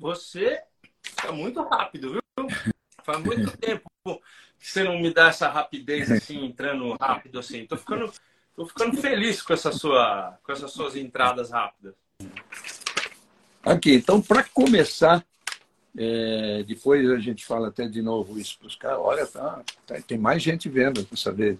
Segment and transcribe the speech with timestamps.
[0.00, 0.62] você
[1.02, 2.48] fica muito rápido, viu?
[3.04, 3.90] Faz muito tempo
[4.58, 7.66] que você não me dá essa rapidez assim, entrando rápido assim.
[7.66, 8.10] Tô ficando,
[8.56, 11.94] tô ficando feliz com essa sua, com essas suas entradas rápidas.
[13.62, 15.24] Aqui, então, para começar,
[15.96, 18.98] é, depois a gente fala até de novo isso para os caras.
[19.00, 21.58] Olha, tá, tá, tem mais gente vendo dessa vez.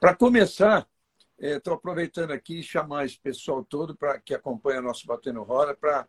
[0.00, 0.86] Para começar,
[1.38, 5.74] estou é, aproveitando aqui e chamar esse pessoal todo para que acompanha nosso Batendo Roda
[5.74, 6.06] para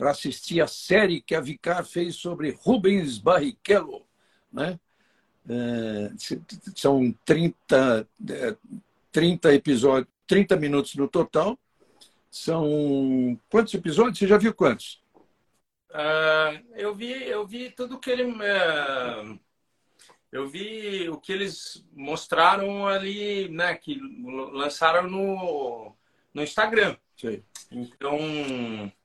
[0.00, 4.06] assistir a série que a Vicar fez sobre Rubens Barrichello.
[4.52, 4.78] Né?
[5.48, 6.10] É,
[6.74, 8.08] são 30,
[9.10, 11.58] 30 é, episódios, 30 minutos no total.
[12.30, 14.18] São quantos episódios?
[14.18, 15.02] Você já viu quantos?
[15.90, 19.38] Uh, eu vi, eu vi tudo que ele, uh,
[20.30, 24.00] eu vi o que eles mostraram ali, né, que
[24.52, 25.94] lançaram no,
[26.32, 26.96] no Instagram.
[27.14, 27.42] Sim.
[27.72, 28.18] Então,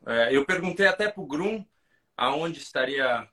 [0.01, 1.65] uh, eu perguntei até pro Grum
[2.15, 3.27] aonde estaria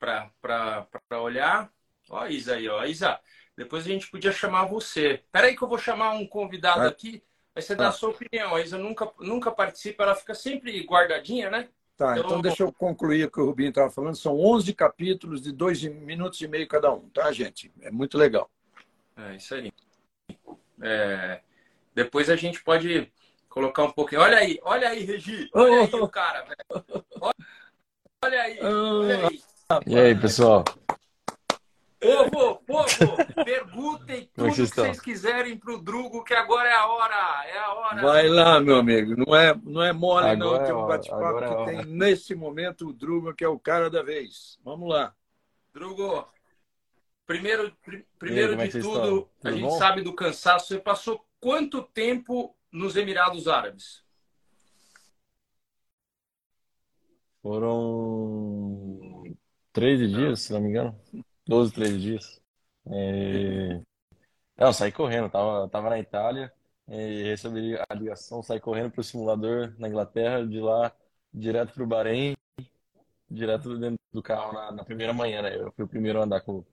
[0.00, 1.70] para olhar.
[2.10, 3.18] Ó, a Isa aí, ó, Isa.
[3.56, 5.14] Depois a gente podia chamar você.
[5.14, 7.22] Espera aí que eu vou chamar um convidado aqui.
[7.54, 8.54] Aí você dá a sua opinião.
[8.54, 11.68] A Isa nunca, nunca participa, ela fica sempre guardadinha, né?
[11.96, 14.16] Tá, então, então deixa eu concluir o que o Rubinho estava falando.
[14.16, 17.72] São 11 capítulos de dois minutos e meio cada um, tá, gente?
[17.80, 18.50] É muito legal.
[19.16, 19.72] É isso aí.
[20.82, 21.40] É...
[21.94, 23.12] Depois a gente pode
[23.54, 24.20] colocar um pouquinho.
[24.20, 25.48] Olha aí, olha aí, Regi.
[25.54, 27.04] Olha aí o cara, velho.
[28.20, 29.42] Olha aí, olha aí.
[29.86, 30.64] E aí, pessoal?
[32.00, 37.44] Povo, povo, perguntem tudo que vocês quiserem para o Drugo, que agora é a hora,
[37.46, 38.02] é a hora.
[38.02, 39.14] Vai lá, meu amigo.
[39.16, 40.56] Não é, não é mole, agora não.
[40.56, 43.88] É tem um bate-papo é que tem nesse momento o Drugo, que é o cara
[43.88, 44.58] da vez.
[44.64, 45.14] Vamos lá.
[45.72, 46.28] Drugo,
[47.24, 47.72] primeiro,
[48.18, 49.78] primeiro aí, de tudo, tudo, a gente bom?
[49.78, 50.66] sabe do cansaço.
[50.66, 54.02] Você passou quanto tempo nos Emirados Árabes?
[57.40, 59.22] Foram
[59.72, 60.98] 13 dias, se não me engano.
[61.46, 62.42] 12, 13 dias.
[62.86, 63.80] É...
[64.56, 66.52] Não, saí correndo, tava, tava na Itália,
[66.88, 70.92] e recebi a ligação, saí correndo pro simulador na Inglaterra, de lá
[71.32, 72.36] direto pro Bahrein,
[73.30, 75.56] direto dentro do carro na, na primeira manhã, né?
[75.56, 76.64] Eu fui o primeiro a andar com,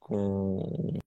[0.00, 0.98] com,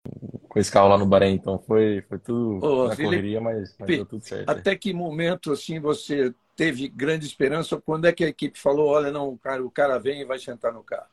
[0.51, 3.73] com esse carro lá no Bahrein, então foi, foi tudo Ô, na Felipe, correria, mas,
[3.79, 4.49] mas deu tudo certo.
[4.49, 7.79] Até que momento, assim, você teve grande esperança?
[7.79, 10.37] Quando é que a equipe falou, olha, não, o cara, o cara vem e vai
[10.39, 11.07] sentar no carro?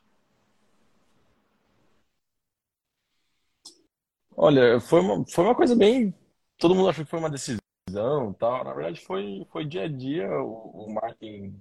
[4.37, 6.13] Olha, foi uma, foi uma coisa bem.
[6.59, 8.65] Todo mundo achou que foi uma decisão tal.
[8.65, 10.29] Na verdade, foi, foi dia a dia.
[10.43, 11.55] O, o Martin,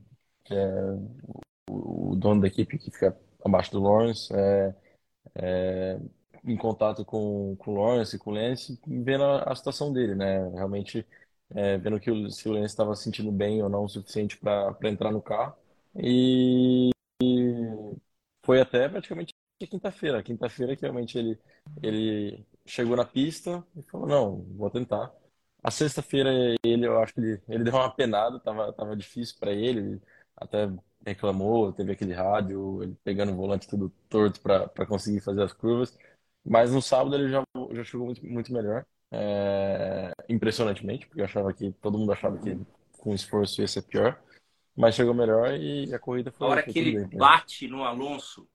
[0.44, 0.82] que é
[1.70, 4.76] o, o dono da equipe que fica abaixo do Lawrence, é,
[5.36, 6.00] é,
[6.48, 10.50] em contato com, com o Lawrence com o Lance, vendo a, a situação dele, né?
[10.52, 11.06] Realmente
[11.52, 14.38] é, vendo que o, se o Lance estava se sentindo bem ou não o suficiente
[14.38, 15.56] para entrar no carro.
[15.96, 16.90] E,
[17.22, 17.96] e
[18.46, 19.34] foi até praticamente
[19.70, 20.24] quinta-feira.
[20.24, 21.40] Quinta-feira que realmente ele,
[21.82, 25.12] ele chegou na pista e falou, não, vou tentar.
[25.64, 26.30] A sexta-feira
[26.64, 30.02] ele, eu acho que ele, ele deu uma penada, tava, tava difícil para ele,
[30.36, 30.70] até
[31.06, 35.98] reclamou, teve aquele rádio, ele pegando o volante tudo torto para conseguir fazer as curvas.
[36.48, 41.54] Mas no sábado ele já, já chegou muito, muito melhor, é, impressionantemente, porque eu achava
[41.54, 42.58] que todo mundo achava que
[42.98, 44.20] com esforço ia ser pior.
[44.76, 46.48] Mas chegou melhor e a corrida foi.
[46.48, 48.48] A hora que ele bem, bate no Alonso,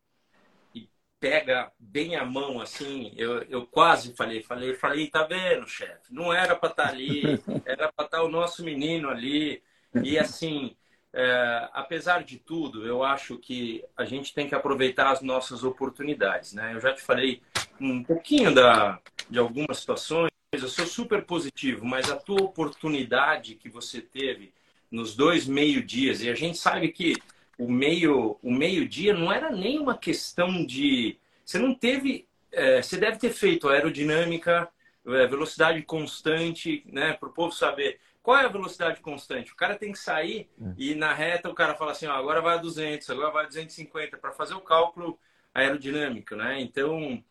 [1.23, 6.13] pega bem a mão assim, eu, eu quase falei, falei, falei, tá vendo, chefe?
[6.13, 7.23] Não era para estar tá ali,
[7.65, 9.63] era para estar tá o nosso menino ali.
[10.03, 10.77] E assim,
[11.15, 16.53] é, apesar de tudo, eu acho que a gente tem que aproveitar as nossas oportunidades,
[16.55, 16.75] né?
[16.75, 17.43] Eu já te falei
[17.79, 23.69] um pouquinho da, de algumas situações, eu sou super positivo, mas a tua oportunidade que
[23.69, 24.53] você teve
[24.91, 27.17] nos dois meio-dias, e a gente sabe que
[27.59, 32.83] o meio o meio dia não era nem uma questão de você não teve é,
[32.83, 34.69] você deve ter feito aerodinâmica
[35.07, 39.53] é, velocidade constante né para o povo saber qual é a velocidade constante?
[39.53, 40.73] O cara tem que sair é.
[40.77, 43.49] e na reta o cara fala assim ó, agora vai a 200 agora vai a
[43.49, 45.19] 250 para fazer o cálculo
[45.55, 46.61] aerodinâmico né?
[46.61, 47.23] Então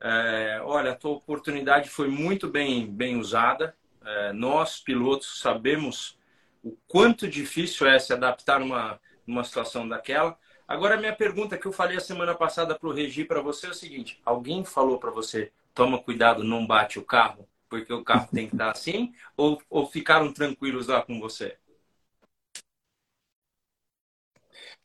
[0.00, 3.76] é, olha a tua oportunidade foi muito bem bem usada.
[4.04, 6.18] É, nós pilotos sabemos
[6.62, 10.36] o quanto difícil é se adaptar numa numa situação daquela.
[10.66, 13.70] Agora, minha pergunta que eu falei a semana passada para o Regi para você é
[13.70, 18.28] o seguinte: alguém falou para você, toma cuidado, não bate o carro, porque o carro
[18.32, 19.14] tem que estar assim?
[19.36, 21.56] Ou, ou ficaram tranquilos lá com você?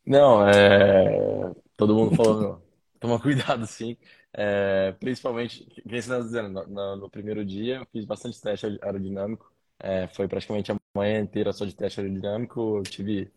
[0.05, 1.51] Não, é...
[1.75, 2.61] todo mundo falou,
[2.99, 3.97] toma cuidado, sim.
[4.31, 4.91] É...
[4.93, 9.51] Principalmente, quem está dizendo, no, no, primeiro dia eu fiz bastante teste aerodinâmico.
[9.79, 10.07] É...
[10.09, 12.77] Foi praticamente a manhã inteira só de teste aerodinâmico.
[12.77, 13.31] Eu tive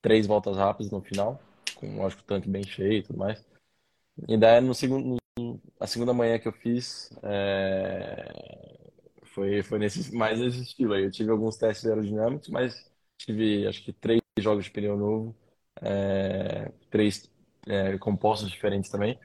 [0.00, 1.40] três voltas rápidas no final,
[1.74, 3.44] com, lógico, o tanque bem cheio e tudo mais.
[4.28, 5.18] E daí, no segundo,
[5.80, 8.73] a segunda manhã que eu fiz, é,
[9.34, 11.04] foi, foi nesse, mais nesse estilo aí.
[11.04, 15.36] Eu tive alguns testes aerodinâmicos, mas tive, acho que, três jogos de pneu novo,
[15.82, 17.30] é, três
[17.66, 19.18] é, compostos diferentes também.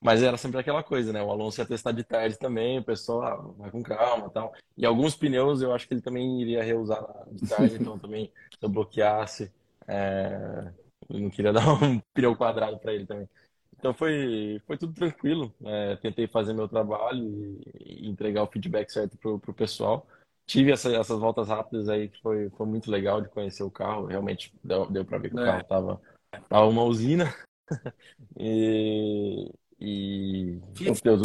[0.00, 1.22] Mas era sempre aquela coisa, né?
[1.22, 4.54] O Alonso ia testar de tarde também, o pessoal ah, vai com calma tal.
[4.76, 8.58] E alguns pneus eu acho que ele também iria reusar de tarde, então também se
[8.64, 9.52] eu bloqueasse,
[9.88, 10.70] é...
[11.08, 13.28] eu não queria dar um pneu quadrado para ele também.
[13.78, 15.54] Então foi, foi tudo tranquilo.
[15.64, 20.06] É, tentei fazer meu trabalho e, e, entregar o feedback certo pro, pro pessoal.
[20.46, 24.06] Tive essa, essas voltas rápidas aí que foi, foi muito legal de conhecer o carro.
[24.06, 25.44] Realmente deu, deu para ver que o é.
[25.44, 26.00] carro tava,
[26.48, 27.34] tava uma usina.
[28.38, 30.58] e, e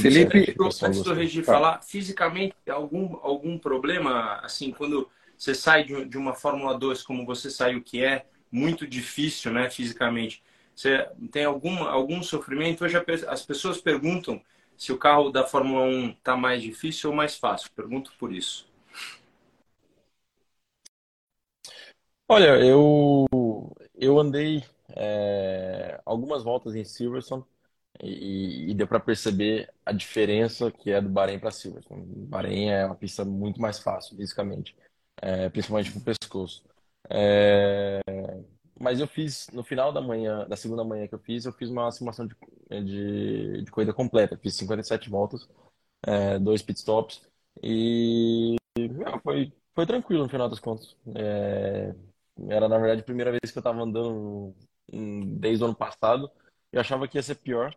[0.01, 5.07] Felipe, antes do Regi falar, fisicamente algum algum problema assim quando
[5.38, 9.69] você sai de, de uma Fórmula 2 como você saiu que é muito difícil, né,
[9.69, 10.44] fisicamente.
[10.81, 12.83] Você tem algum algum sofrimento?
[12.83, 12.98] Hoje
[13.28, 14.42] as pessoas perguntam
[14.75, 17.69] se o carro da Fórmula 1 está mais difícil ou mais fácil.
[17.75, 18.68] Pergunto por isso.
[22.28, 23.28] Olha, eu
[23.94, 24.63] eu andei
[24.95, 27.44] é, algumas voltas em Silverstone
[28.01, 32.04] e, e deu para perceber a diferença que é do Bahrein para Silverstone.
[32.25, 34.75] Bahrein é uma pista muito mais fácil fisicamente,
[35.22, 36.63] é, principalmente para o pescoço.
[37.07, 38.00] É,
[38.81, 41.69] mas eu fiz no final da manhã, da segunda manhã que eu fiz, eu fiz
[41.69, 42.36] uma simulação de,
[42.69, 44.38] de, de corrida completa.
[44.38, 45.48] Fiz 57 voltas,
[46.04, 47.22] é, dois pitstops
[47.62, 50.95] e não, foi, foi tranquilo no final das contas.
[51.16, 51.94] É,
[52.50, 54.56] era na verdade a primeira vez que eu estava andando
[55.39, 56.30] desde o ano passado.
[56.72, 57.75] Eu achava que ia ser pior,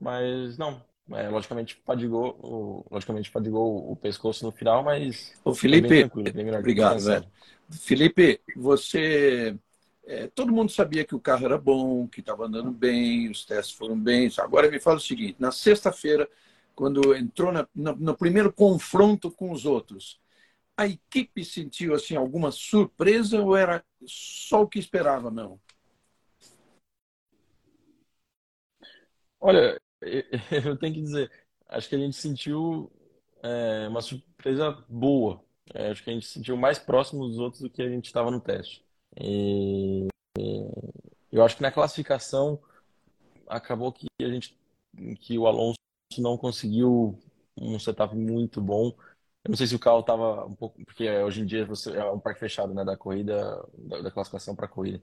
[0.00, 0.82] mas não.
[1.10, 7.00] É, logicamente fadigou, logicamente fadigou o pescoço no final, mas o Felipe, bem bem obrigado,
[7.00, 7.26] velho.
[7.70, 9.58] Felipe, você
[10.08, 13.76] é, todo mundo sabia que o carro era bom, que estava andando bem, os testes
[13.76, 14.30] foram bem.
[14.38, 16.28] Agora me fala o seguinte: na sexta-feira,
[16.74, 20.18] quando entrou na, no, no primeiro confronto com os outros,
[20.76, 25.60] a equipe sentiu assim alguma surpresa ou era só o que esperava, não?
[29.40, 29.78] Olha,
[30.64, 31.30] eu tenho que dizer,
[31.68, 32.90] acho que a gente sentiu
[33.42, 35.44] é, uma surpresa boa.
[35.74, 38.30] É, acho que a gente sentiu mais próximo dos outros do que a gente estava
[38.30, 38.87] no teste.
[39.16, 40.06] E,
[40.38, 40.68] e,
[41.32, 42.60] eu acho que na classificação
[43.48, 44.56] acabou que a gente,
[45.20, 45.78] que o Alonso
[46.18, 47.18] não conseguiu
[47.56, 48.94] um setup muito bom.
[49.44, 52.04] Eu não sei se o carro estava um pouco, porque hoje em dia você é
[52.10, 55.02] um parque fechado, né, da corrida, da, da classificação para a corrida.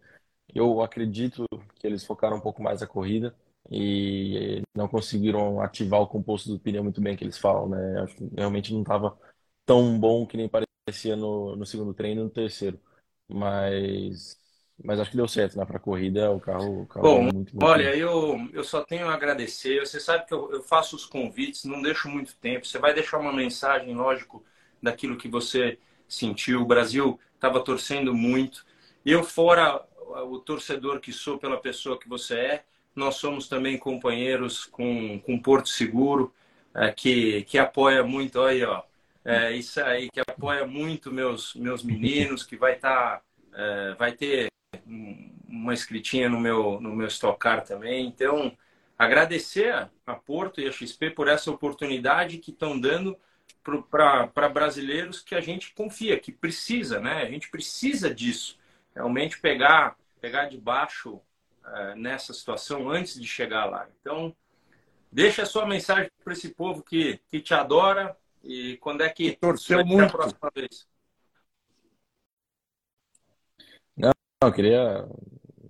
[0.53, 3.35] Eu acredito que eles focaram um pouco mais a corrida
[3.71, 8.01] e não conseguiram ativar o composto do pneu muito bem que eles falam, né?
[8.01, 9.17] Acho que realmente não estava
[9.65, 12.79] tão bom que nem parecia no, no segundo treino e no terceiro.
[13.27, 14.37] Mas,
[14.83, 15.65] mas acho que deu certo, né?
[15.65, 19.13] Para corrida, o carro, o carro bom, muito, muito Olha, eu, eu só tenho a
[19.13, 19.79] agradecer.
[19.79, 22.65] Você sabe que eu, eu faço os convites, não deixo muito tempo.
[22.65, 24.43] Você vai deixar uma mensagem, lógico,
[24.81, 26.61] daquilo que você sentiu.
[26.61, 28.65] O Brasil estava torcendo muito.
[29.05, 29.83] Eu, fora
[30.23, 32.63] o torcedor que sou pela pessoa que você é,
[32.95, 36.33] nós somos também companheiros com, com Porto Seguro,
[36.73, 38.83] é, que, que apoia muito, aí, ó,
[39.25, 43.21] é, isso aí, que apoia muito meus, meus meninos, que vai estar, tá,
[43.55, 44.49] é, vai ter
[45.47, 48.05] uma escritinha no meu, no meu Stock Car também.
[48.05, 48.55] Então,
[48.95, 53.17] agradecer a Porto e a XP por essa oportunidade que estão dando
[53.89, 57.23] para brasileiros que a gente confia, que precisa, né?
[57.23, 58.59] A gente precisa disso.
[58.93, 61.19] Realmente pegar, pegar de baixo
[61.65, 63.87] é, nessa situação antes de chegar lá.
[63.99, 64.35] Então,
[65.11, 68.15] deixa a sua mensagem para esse povo que, que te adora
[68.45, 70.87] e quando é que torceu muito a próxima vez.
[73.97, 74.11] Não,
[74.43, 75.07] eu queria,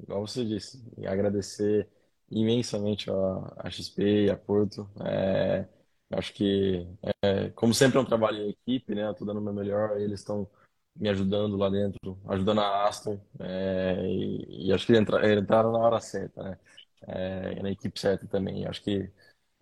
[0.03, 1.87] igual você disse, agradecer
[2.29, 4.89] imensamente a, a XP e a Porto.
[5.05, 5.65] É,
[6.11, 6.87] acho que,
[7.23, 9.09] é, como sempre, é um trabalho em equipe, né?
[9.09, 10.49] Estou dando o meu melhor, eles estão
[10.95, 15.79] me ajudando lá dentro, ajudando a Aston, é, e, e, acho que entra, entraram na
[15.79, 16.59] hora certa, né?
[17.07, 18.65] É, na equipe certa também.
[18.65, 19.11] Acho que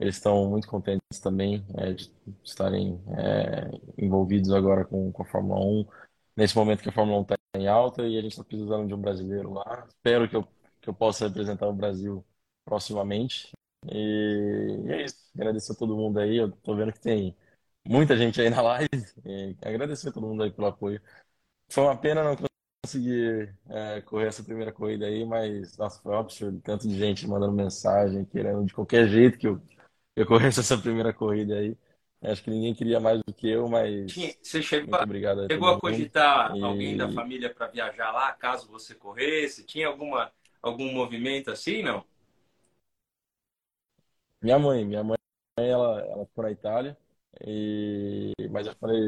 [0.03, 2.11] eles estão muito contentes também é, de
[2.43, 5.85] estarem é, envolvidos agora com, com a Fórmula 1,
[6.35, 8.93] nesse momento que a Fórmula 1 está em alta e a gente está precisando de
[8.93, 9.85] um brasileiro lá.
[9.87, 10.43] Espero que eu,
[10.81, 12.25] que eu possa representar o Brasil
[12.65, 13.51] proximamente.
[13.89, 15.15] E, e é isso.
[15.35, 16.37] Agradecer a todo mundo aí.
[16.37, 17.35] Eu estou vendo que tem
[17.87, 18.89] muita gente aí na live.
[19.25, 21.01] E agradecer a todo mundo aí pelo apoio.
[21.69, 22.35] Foi uma pena não
[22.85, 26.59] conseguir é, correr essa primeira corrida aí, mas nossa, foi um absurdo.
[26.61, 29.61] Tanto de gente mandando mensagem, querendo de qualquer jeito que eu,
[30.15, 31.77] eu corresse essa primeira corrida aí.
[32.21, 34.13] Acho que ninguém queria mais do que eu, mas.
[34.41, 36.63] Você chegou, muito obrigado a, chegou a cogitar e...
[36.63, 39.65] alguém da família para viajar lá, caso você corresse?
[39.65, 42.05] Tinha alguma, algum movimento assim, não?
[44.41, 45.17] Minha mãe, minha mãe,
[45.57, 46.97] ela, ela foi na Itália,
[47.45, 48.31] e...
[48.51, 48.99] mas eu falei,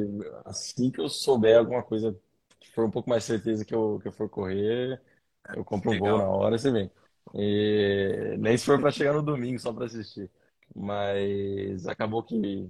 [0.43, 2.17] assim que eu souber alguma coisa
[2.59, 5.01] que for um pouco mais certeza que eu, que eu for correr,
[5.55, 6.91] eu compro um voo na hora e você vem.
[7.33, 8.35] E...
[8.39, 10.29] Nem se for para chegar no domingo só para assistir.
[10.75, 12.69] Mas acabou que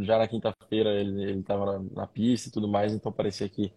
[0.00, 3.72] já na quinta-feira ele estava na, na, pista e tudo mais, então parecia que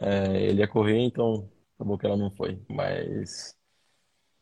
[0.00, 2.60] é, ele ia correr, então acabou que ela não foi.
[2.68, 3.56] Mas,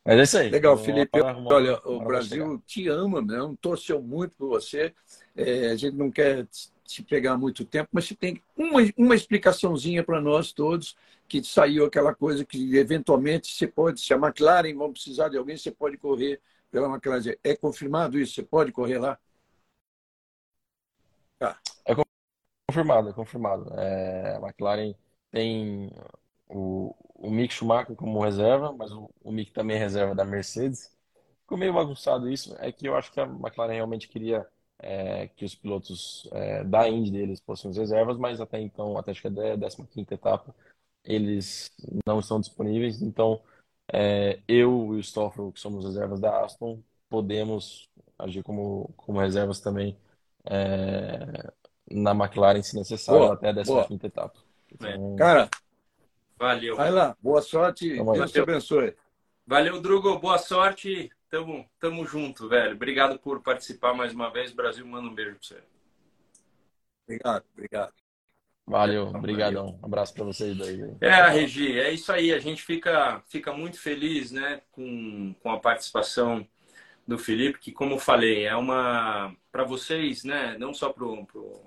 [0.05, 0.51] mas é isso aí.
[0.51, 1.21] Legal, Felipe.
[1.21, 4.95] olha, o Brasil te ama mesmo, torceu muito por você.
[5.37, 6.47] É, a gente não quer
[6.85, 11.87] te pegar muito tempo, mas você tem uma, uma explicaçãozinha para nós todos, que saiu
[11.87, 15.97] aquela coisa que eventualmente você pode, se a McLaren vão precisar de alguém, você pode
[15.97, 16.41] correr
[16.75, 17.37] pela McLaren.
[17.45, 18.35] É confirmado isso?
[18.35, 19.17] Você pode correr lá?
[21.39, 21.57] Tá.
[21.85, 21.95] É
[22.69, 23.73] confirmado, é confirmado.
[23.79, 24.95] É, a McLaren
[25.31, 25.93] tem
[26.49, 30.93] o, o Mick Schumacher como reserva, mas o, o Mick também é reserva da Mercedes.
[31.43, 32.57] Ficou meio bagunçado isso.
[32.59, 34.45] É que eu acho que a McLaren realmente queria
[34.81, 39.13] é, que os pilotos é, da Indy deles fossem as reservas, mas até então, até
[39.13, 40.55] acho que é a 15 etapa,
[41.05, 41.71] eles
[42.05, 43.01] não estão disponíveis.
[43.01, 43.41] Então,
[43.93, 47.89] é, eu e o Stoffel, que somos reservas da Aston, podemos
[48.19, 49.97] agir como, como reservas também
[50.45, 51.53] é,
[51.91, 54.39] na McLaren, se necessário, boa, até a 15 etapa.
[54.73, 55.49] Então, Cara,
[56.39, 56.77] valeu.
[56.77, 58.97] Vai lá, boa sorte, Deus te abençoe.
[59.47, 61.11] Valeu, Drugo, boa sorte.
[61.29, 62.75] Tamo, tamo junto, velho.
[62.75, 64.53] Obrigado por participar mais uma vez.
[64.53, 65.63] Brasil, manda um beijo pra você.
[67.07, 68.04] Obrigado, obrigado.
[68.67, 69.79] Valeu, obrigadão.
[69.83, 70.81] Um abraço para vocês dois.
[71.01, 72.33] É, Regi, é isso aí.
[72.33, 76.47] A gente fica, fica muito feliz né, com, com a participação
[77.07, 79.35] do Felipe, que, como eu falei, é uma.
[79.53, 81.63] Para vocês, né, não só para o pro,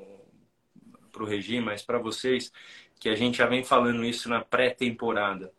[1.11, 2.51] pro Regi, mas para vocês,
[2.99, 5.51] que a gente já vem falando isso na pré-temporada.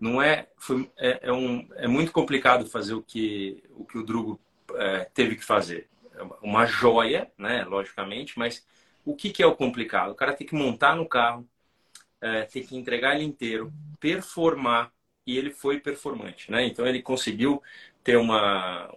[0.00, 4.04] Não é, foi, é, é, um, é muito complicado fazer o que o, que o
[4.04, 4.40] Drugo
[4.74, 5.88] é, teve que fazer.
[6.14, 8.64] É uma joia, né, logicamente, mas
[9.08, 10.10] o que, que é o complicado?
[10.10, 11.48] O cara tem que montar no carro,
[12.20, 14.92] é, tem que entregar ele inteiro, performar,
[15.26, 16.66] e ele foi performante, né?
[16.66, 17.62] Então ele conseguiu
[18.04, 18.94] ter uma,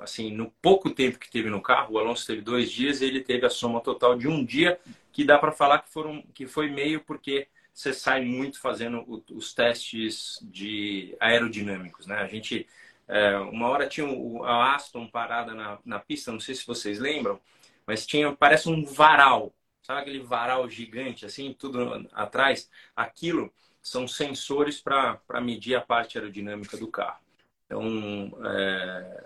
[0.00, 3.46] assim, no pouco tempo que teve no carro, o Alonso teve dois dias, ele teve
[3.46, 4.78] a soma total de um dia,
[5.10, 9.54] que dá para falar que foram, que foi meio porque você sai muito fazendo os
[9.54, 12.16] testes de aerodinâmicos, né?
[12.16, 12.66] A gente
[13.06, 14.06] é, uma hora tinha
[14.44, 17.40] a Aston parada na, na pista, não sei se vocês lembram,
[17.88, 22.68] mas tinha, parece um varal, sabe aquele varal gigante, assim, tudo atrás?
[22.94, 27.18] Aquilo são sensores para medir a parte aerodinâmica do carro.
[27.64, 29.24] Então, é,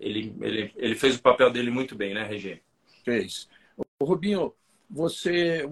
[0.00, 2.60] ele, ele, ele fez o papel dele muito bem, né, Regi?
[3.04, 3.48] Fez.
[4.00, 4.52] O Rubinho,
[4.90, 5.62] você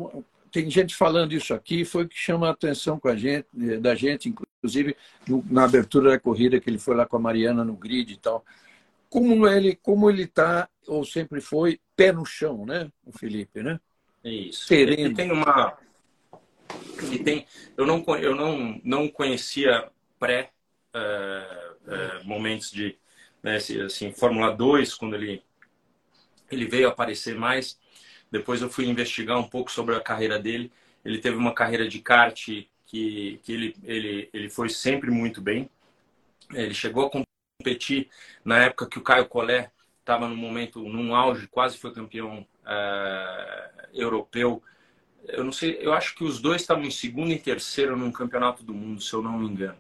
[0.53, 3.49] tem gente falando isso aqui, foi o que chama a atenção com a gente,
[3.81, 4.97] da gente, inclusive
[5.51, 8.45] na abertura da corrida que ele foi lá com a Mariana no grid e tal
[9.13, 13.79] como ele como ele está ou sempre foi pé no chão, né, o Felipe, né?
[14.25, 14.67] Isso.
[14.67, 15.01] Sereno.
[15.01, 15.79] Ele tem uma
[17.03, 20.51] ele tem eu não eu não não conhecia pré
[20.95, 22.97] uh, uh, momentos de
[23.43, 25.43] né, assim Fórmula 2 quando ele
[26.51, 27.79] ele veio aparecer mais.
[28.31, 30.71] Depois eu fui investigar um pouco sobre a carreira dele.
[31.05, 32.69] Ele teve uma carreira de kart que,
[33.43, 35.69] que ele, ele, ele foi sempre muito bem.
[36.53, 38.11] Ele chegou a competir
[38.45, 39.71] na época que o Caio Collet
[40.03, 44.63] estava no momento, num auge, quase foi campeão é, europeu.
[45.29, 48.65] Eu não sei, eu acho que os dois estavam em segundo e terceiro num campeonato
[48.65, 49.79] do mundo, se eu não me engano.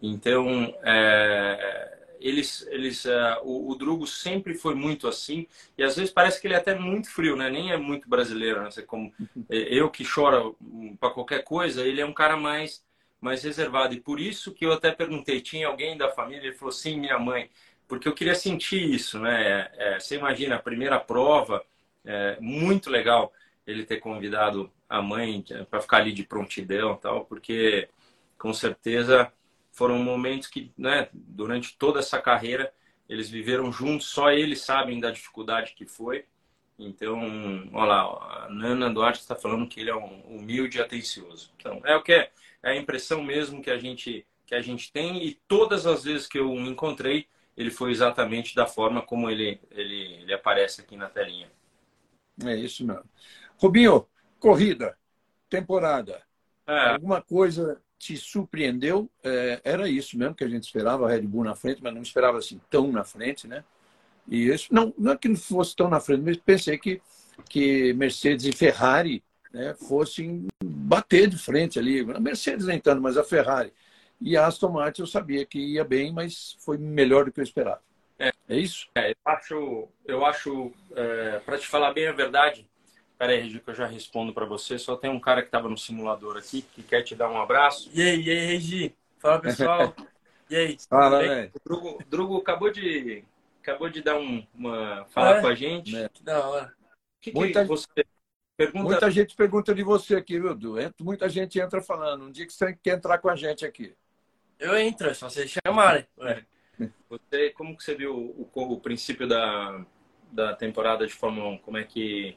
[0.00, 5.46] Então, é, eles, eles, uh, o, o, Drugo sempre foi muito assim
[5.76, 7.50] e às vezes parece que ele é até muito frio, né?
[7.50, 8.70] Nem é muito brasileiro, né?
[8.86, 9.12] Como
[9.50, 10.56] eu que choro
[11.00, 12.86] para qualquer coisa, ele é um cara mais
[13.20, 13.94] mais reservado.
[13.94, 16.48] E por isso que eu até perguntei, tinha alguém da família?
[16.48, 17.50] Ele falou, sim, minha mãe.
[17.88, 19.70] Porque eu queria sentir isso, né?
[19.74, 21.64] É, você imagina, a primeira prova,
[22.04, 23.32] é, muito legal
[23.66, 27.88] ele ter convidado a mãe é, para ficar ali de prontidão tal, porque
[28.38, 29.32] com certeza
[29.72, 32.72] foram momentos que, né, durante toda essa carreira,
[33.08, 36.24] eles viveram juntos, só eles sabem da dificuldade que foi.
[36.78, 37.18] Então,
[37.72, 41.52] olha lá, a Nana Duarte está falando que ele é um humilde e atencioso.
[41.56, 42.30] Então, é o que é
[42.62, 46.26] é a impressão mesmo que a gente que a gente tem e todas as vezes
[46.26, 47.26] que eu encontrei
[47.58, 51.50] ele foi exatamente da forma como ele ele, ele aparece aqui na telinha.
[52.44, 53.04] É isso mesmo.
[53.56, 54.06] Rubinho,
[54.38, 54.96] corrida,
[55.50, 56.22] temporada.
[56.64, 56.90] É.
[56.90, 59.10] Alguma coisa te surpreendeu?
[59.24, 62.00] É, era isso mesmo que a gente esperava, a Red Bull na frente, mas não
[62.00, 63.64] esperava assim tão na frente, né?
[64.28, 67.02] E isso não, não é que não fosse tão na frente, mas pensei que
[67.48, 69.22] que Mercedes e Ferrari
[69.52, 72.00] né, fossem bater de frente ali.
[72.00, 73.72] A Mercedes nem tanto, mas a Ferrari.
[74.20, 77.44] E a Aston Martin eu sabia que ia bem, mas foi melhor do que eu
[77.44, 77.80] esperava.
[78.18, 78.88] É, é isso?
[78.96, 82.68] É, eu acho, eu acho é, para te falar bem a verdade,
[83.16, 84.78] peraí, Regi, que eu já respondo para você.
[84.78, 87.90] Só tem um cara que estava no simulador aqui que quer te dar um abraço.
[87.94, 88.94] E aí, e aí, Regi?
[89.18, 89.94] Fala, pessoal.
[90.50, 90.76] e aí?
[90.88, 91.52] Fala, velho.
[91.54, 93.24] O Drugo, Drugo acabou de
[93.62, 95.40] acabou de dar um, uma falar é?
[95.40, 95.96] com a gente.
[95.96, 96.08] É.
[96.08, 96.74] Que da hora.
[97.20, 97.62] Que Muita...
[97.62, 97.86] que você
[98.58, 98.82] Pergunta...
[98.82, 100.74] Muita gente pergunta de você aqui, viu, Du?
[101.00, 102.24] Muita gente entra falando.
[102.24, 103.94] Um dia que você quer entrar com a gente aqui.
[104.58, 106.06] Eu entro, é só vocês chamarem.
[107.08, 109.84] Você, como que você viu o, o, o, princípio da,
[110.30, 111.58] da temporada de Fórmula 1?
[111.58, 112.36] Como é que...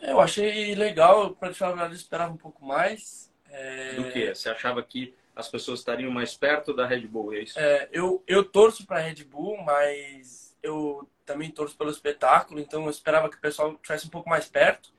[0.00, 3.32] Eu achei legal, para te falar eu esperava um pouco mais.
[3.48, 3.94] É...
[3.94, 4.34] Do que?
[4.34, 7.58] Você achava que as pessoas estariam mais perto da Red Bull, é isso?
[7.58, 12.84] É, eu, eu torço para a Red Bull, mas eu também torço pelo espetáculo, então
[12.84, 14.92] eu esperava que o pessoal estivesse um pouco mais perto.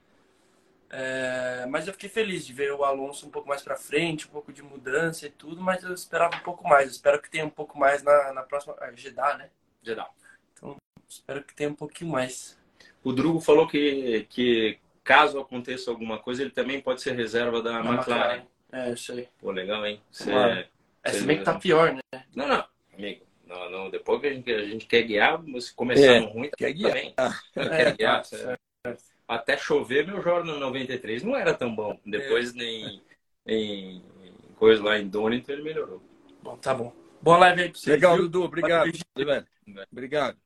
[0.96, 4.30] É, mas eu fiquei feliz de ver o Alonso um pouco mais para frente, um
[4.30, 6.86] pouco de mudança e tudo, mas eu esperava um pouco mais.
[6.86, 8.76] Eu espero que tenha um pouco mais na, na próxima.
[8.80, 9.50] Ah, Jeddah, né?
[9.82, 10.08] Jeddah.
[10.54, 10.76] Então,
[11.10, 12.60] espero que tenha um pouquinho mais.
[13.04, 17.80] O Drugo falou que, que caso aconteça alguma coisa, ele também pode ser reserva da
[17.80, 17.96] McLaren.
[17.96, 18.44] McLaren.
[18.72, 19.28] É, isso aí.
[19.40, 20.00] Pô, legal, hein?
[20.12, 20.68] Você, claro.
[21.04, 22.24] é, se bem que tá pior, né?
[22.36, 23.26] Não, não, amigo.
[23.48, 26.72] Não, não, depois que a gente, a gente quer guiar, se começando é, ruim, quer
[26.72, 26.92] guiar.
[26.92, 27.14] também.
[27.56, 28.24] É, quer guiar.
[28.24, 28.58] Tá,
[29.28, 32.00] até chover, meu Jordan 93 não era tão bom.
[32.06, 32.64] Depois, é.
[32.64, 33.04] em,
[33.48, 34.04] em
[34.56, 36.02] coisa lá em Donington, ele melhorou.
[36.42, 36.94] Bom, tá bom.
[37.22, 37.96] Boa live aí pra vocês.
[37.96, 38.44] Legal, Dudu.
[38.44, 38.92] Obrigado.
[39.92, 40.38] Obrigado.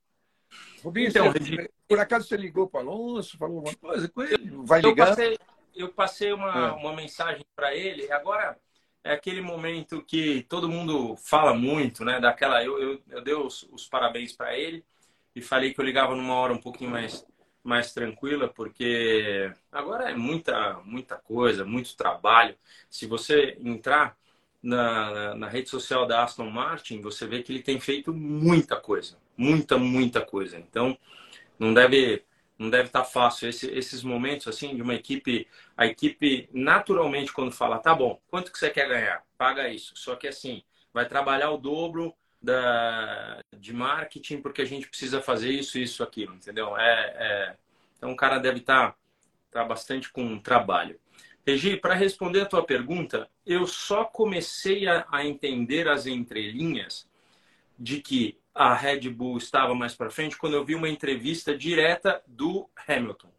[0.84, 4.52] Rubinho, então, você, por acaso você ligou para Alonso, falou alguma coisa com ele?
[4.64, 5.08] Vai ligar?
[5.08, 5.38] Eu passei,
[5.76, 6.72] eu passei uma, é.
[6.72, 8.12] uma mensagem para ele.
[8.12, 8.58] Agora
[9.04, 12.20] é aquele momento que todo mundo fala muito, né?
[12.20, 14.84] Daquela, eu, eu, eu dei os, os parabéns para ele
[15.36, 17.26] e falei que eu ligava numa hora um pouquinho mais
[17.68, 22.56] mais tranquila, porque agora é muita, muita coisa, muito trabalho.
[22.90, 24.18] Se você entrar
[24.64, 28.78] na, na, na, rede social da Aston Martin, você vê que ele tem feito muita
[28.78, 30.58] coisa, muita, muita coisa.
[30.58, 30.98] Então,
[31.60, 32.24] não deve
[32.60, 37.52] não deve estar fácil Esse, esses momentos assim de uma equipe, a equipe naturalmente quando
[37.52, 39.24] fala, tá bom, quanto que você quer ganhar?
[39.38, 39.94] Paga isso.
[39.96, 45.52] Só que assim, vai trabalhar o dobro da, de marketing porque a gente precisa fazer
[45.52, 46.78] isso, isso, aquilo, entendeu?
[46.78, 47.56] É, é...
[47.98, 48.98] Então o cara deve estar tá,
[49.52, 51.00] tá bastante com trabalho.
[51.46, 57.08] Regi, para responder a tua pergunta, eu só comecei a, a entender as entrelinhas
[57.80, 62.22] de que a Red Bull estava mais para frente quando eu vi uma entrevista direta
[62.28, 63.32] do Hamilton.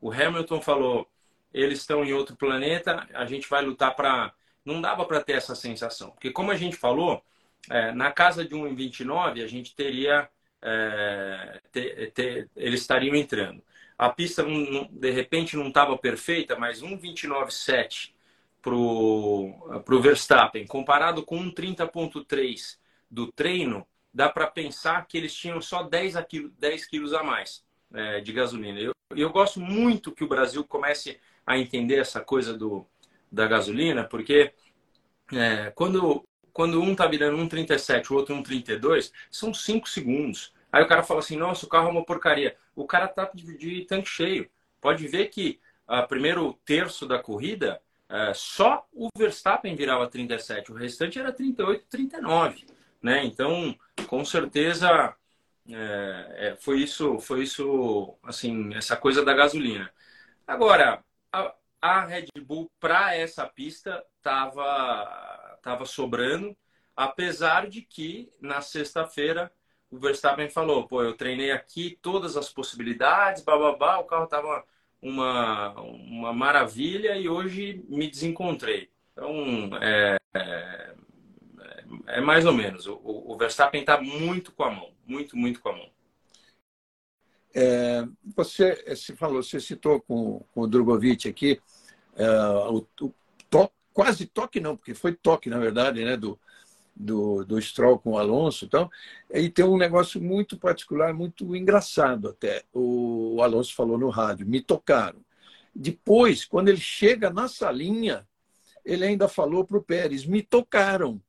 [0.00, 1.08] O Hamilton falou:
[1.52, 4.32] eles estão em outro planeta, a gente vai lutar para.
[4.64, 7.22] Não dava para ter essa sensação, porque como a gente falou,
[7.70, 10.28] é, na casa de 1,29 a gente teria.
[10.64, 13.62] É, ter, ter, eles estariam entrando.
[13.98, 14.44] A pista,
[14.90, 18.12] de repente, não estava perfeita, mas 1,29,7
[18.60, 22.78] para o Verstappen, comparado com 1,30,3
[23.10, 26.26] do treino, dá para pensar que eles tinham só 10, a
[26.58, 28.78] 10 quilos a mais é, de gasolina.
[28.78, 32.86] Eu, eu gosto muito que o Brasil comece a entender essa coisa do,
[33.30, 34.52] da gasolina, porque
[35.32, 40.52] é, quando quando um tá virando 1,37, o outro 1,32, são 5 segundos.
[40.70, 42.56] Aí o cara fala assim, nossa, o carro é uma porcaria.
[42.74, 44.50] O cara tá de tanque cheio.
[44.80, 50.72] Pode ver que a ah, primeiro terço da corrida, é, só o Verstappen virava 37,
[50.72, 52.66] o restante era 38, 39.
[53.02, 53.24] Né?
[53.24, 55.14] Então, com certeza,
[55.68, 59.92] é, foi isso, foi isso, assim, essa coisa da gasolina.
[60.46, 66.56] Agora, a, a Red Bull para essa pista estava estava sobrando,
[66.96, 69.50] apesar de que na sexta-feira
[69.88, 74.64] o Verstappen falou, pô, eu treinei aqui todas as possibilidades, bababá, o carro estava
[75.00, 78.90] uma, uma maravilha e hoje me desencontrei.
[79.12, 80.94] Então, é, é,
[82.06, 82.86] é mais ou menos.
[82.86, 85.90] O, o Verstappen está muito com a mão, muito, muito com a mão.
[87.54, 91.60] É, você, você falou, você citou com, com o Drogovic aqui,
[92.16, 92.26] é,
[92.70, 93.14] o, o,
[93.92, 96.38] quase toque não, porque foi toque, na verdade, né, do,
[96.94, 98.64] do, do Stroll com o Alonso.
[98.64, 98.90] Então,
[99.32, 102.64] e tem um negócio muito particular, muito engraçado até.
[102.72, 105.20] O, o Alonso falou no rádio, me tocaram.
[105.74, 108.26] Depois, quando ele chega na salinha,
[108.84, 111.20] ele ainda falou para o Pérez, me tocaram.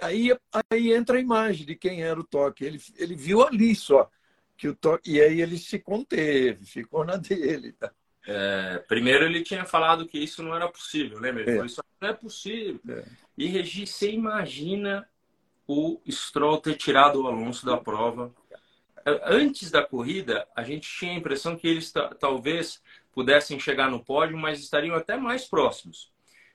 [0.00, 0.34] Aí,
[0.70, 2.64] aí entra a imagem de quem era o toque.
[2.64, 4.10] Ele, ele viu ali só
[4.56, 5.12] que o toque.
[5.12, 7.72] E aí ele se conteve, ficou na dele.
[7.72, 7.90] Tá?
[8.26, 11.42] É, primeiro ele tinha falado que isso não era possível, lembra?
[11.42, 11.54] Ele é.
[11.54, 12.80] falou, isso não é possível.
[12.88, 13.04] É.
[13.36, 15.08] E Regi, você imagina
[15.66, 18.34] o Stroll ter tirado o Alonso da prova.
[19.24, 22.82] Antes da corrida, a gente tinha a impressão que eles talvez
[23.12, 26.12] pudessem chegar no pódio, mas estariam até mais próximos.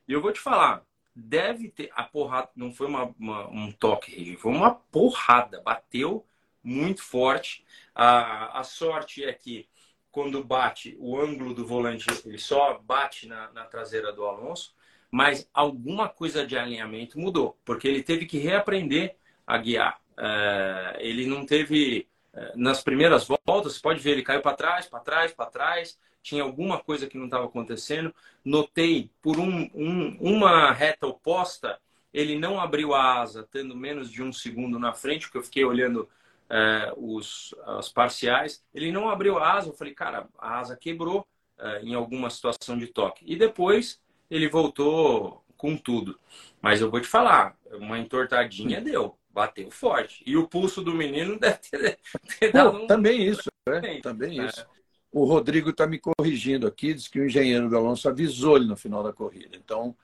[0.08, 0.84] E eu vou te falar,
[1.16, 6.26] deve ter a porrada, não foi uma, uma, um toque, foi uma porrada, bateu
[6.64, 7.66] muito forte.
[7.94, 9.68] A, a sorte é que
[10.12, 14.74] quando bate o ângulo do volante, ele só bate na, na traseira do Alonso,
[15.12, 19.16] mas alguma coisa de alinhamento mudou, porque ele teve que reaprender
[19.46, 20.00] a guiar.
[20.18, 25.00] É, ele não teve é, nas primeiras voltas, pode ver, ele caiu para trás, para
[25.00, 28.14] trás, para trás, tinha alguma coisa que não estava acontecendo.
[28.44, 31.80] Notei, por um, um, uma reta oposta,
[32.12, 35.64] ele não abriu a asa, tendo menos de um segundo na frente, porque eu fiquei
[35.64, 36.10] olhando
[36.50, 38.64] é, os, as parciais.
[38.74, 41.28] Ele não abriu a asa, eu falei, cara, a asa quebrou
[41.60, 43.24] é, em alguma situação de toque.
[43.28, 46.20] E depois ele voltou com tudo.
[46.62, 50.24] Mas eu vou te falar, uma entortadinha deu bateu forte.
[50.26, 52.00] E o pulso do menino deve ter,
[52.40, 52.88] ter dado um...
[52.88, 54.00] Também isso, né?
[54.02, 54.46] Também é.
[54.46, 54.66] isso.
[55.12, 58.78] O Rodrigo está me corrigindo aqui, diz que o engenheiro do Alonso avisou ele no
[58.78, 59.56] final da corrida.
[59.58, 59.96] Então,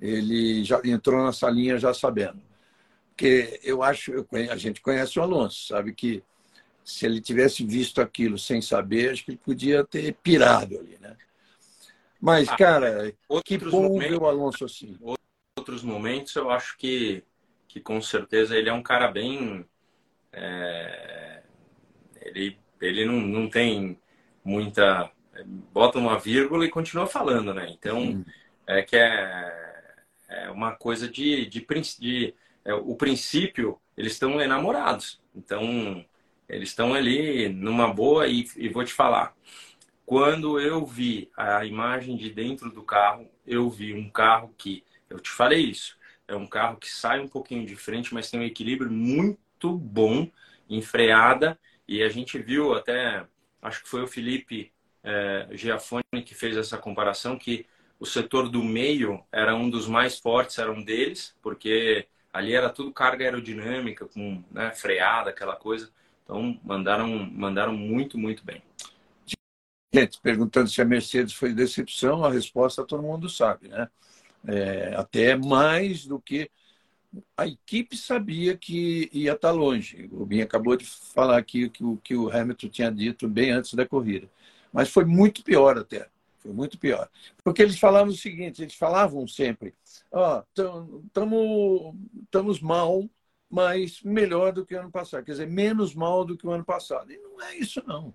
[0.00, 2.40] ele já entrou nessa linha já sabendo.
[3.08, 6.22] Porque eu acho, eu, a gente conhece o Alonso, sabe que
[6.84, 11.16] se ele tivesse visto aquilo sem saber, acho que ele podia ter pirado ali, né?
[12.20, 14.96] Mas, ah, cara, que bom momentos, ver o Alonso assim.
[15.56, 17.24] Outros momentos, eu acho que
[17.68, 19.64] que com certeza ele é um cara bem.
[20.32, 21.42] É,
[22.22, 23.98] ele ele não, não tem
[24.44, 25.10] muita.
[25.72, 27.68] Bota uma vírgula e continua falando, né?
[27.70, 28.24] Então,
[28.66, 29.94] é que é,
[30.28, 31.46] é uma coisa de.
[31.46, 31.66] de,
[32.00, 35.20] de é, o princípio, eles estão enamorados.
[35.34, 36.04] Então,
[36.48, 38.26] eles estão ali numa boa.
[38.26, 39.34] E, e vou te falar.
[40.08, 44.82] Quando eu vi a imagem de dentro do carro, eu vi um carro que.
[45.10, 48.38] Eu te falei isso é um carro que sai um pouquinho de frente, mas tem
[48.38, 50.30] um equilíbrio muito bom
[50.68, 51.58] em freada.
[51.88, 53.24] E a gente viu até,
[53.62, 54.70] acho que foi o Felipe
[55.02, 57.66] é, Giafone que fez essa comparação, que
[57.98, 62.68] o setor do meio era um dos mais fortes, era um deles, porque ali era
[62.68, 65.90] tudo carga aerodinâmica, com né, freada, aquela coisa.
[66.22, 68.62] Então, mandaram, mandaram muito, muito bem.
[69.92, 73.88] Gente, perguntando se a Mercedes foi decepção, a resposta todo mundo sabe, né?
[74.46, 76.50] é, até mais do que
[77.36, 80.08] a equipe sabia que ia estar longe.
[80.12, 83.74] O Binho acabou de falar aqui que o que o Hamilton tinha dito bem antes
[83.74, 84.28] da corrida.
[84.72, 86.08] Mas foi muito pior até.
[86.38, 87.08] Foi muito pior.
[87.42, 89.74] Porque eles falavam o seguinte, eles falavam sempre,
[90.12, 93.08] ó, oh, estamos mal,
[93.50, 95.24] mas melhor do que o ano passado.
[95.24, 97.10] Quer dizer, menos mal do que o ano passado.
[97.10, 98.14] E não é isso, não.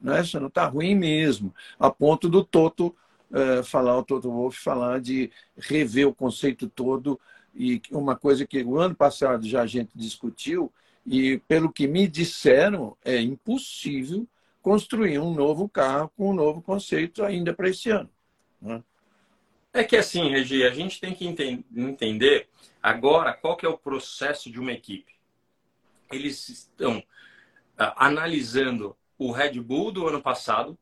[0.00, 0.48] Não é isso, não.
[0.48, 1.54] Está ruim mesmo.
[1.78, 2.94] A ponto do Toto
[3.30, 7.20] uh, falar, o Toto Wolff falar de rever o conceito todo
[7.54, 10.72] e uma coisa que o ano passado já a gente discutiu
[11.06, 14.26] e pelo que me disseram é impossível
[14.62, 18.10] construir um novo carro com um novo conceito ainda para esse ano.
[18.60, 18.82] Né?
[19.72, 22.48] É que assim, Regi, a gente tem que entender
[22.82, 25.12] agora qual que é o processo de uma equipe.
[26.10, 30.78] Eles estão uh, analisando o Red Bull do ano passado,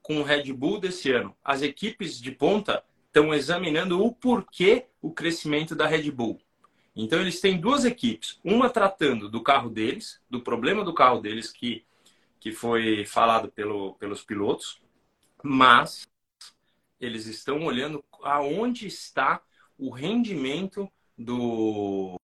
[0.00, 1.36] com o Red Bull desse ano.
[1.44, 6.40] As equipes de ponta estão examinando o porquê o crescimento da Red Bull.
[6.94, 11.50] Então eles têm duas equipes, uma tratando do carro deles, do problema do carro deles
[11.50, 11.84] que,
[12.38, 14.80] que foi falado pelo, pelos pilotos,
[15.42, 16.06] mas
[17.00, 19.40] eles estão olhando aonde está
[19.76, 22.16] o rendimento do,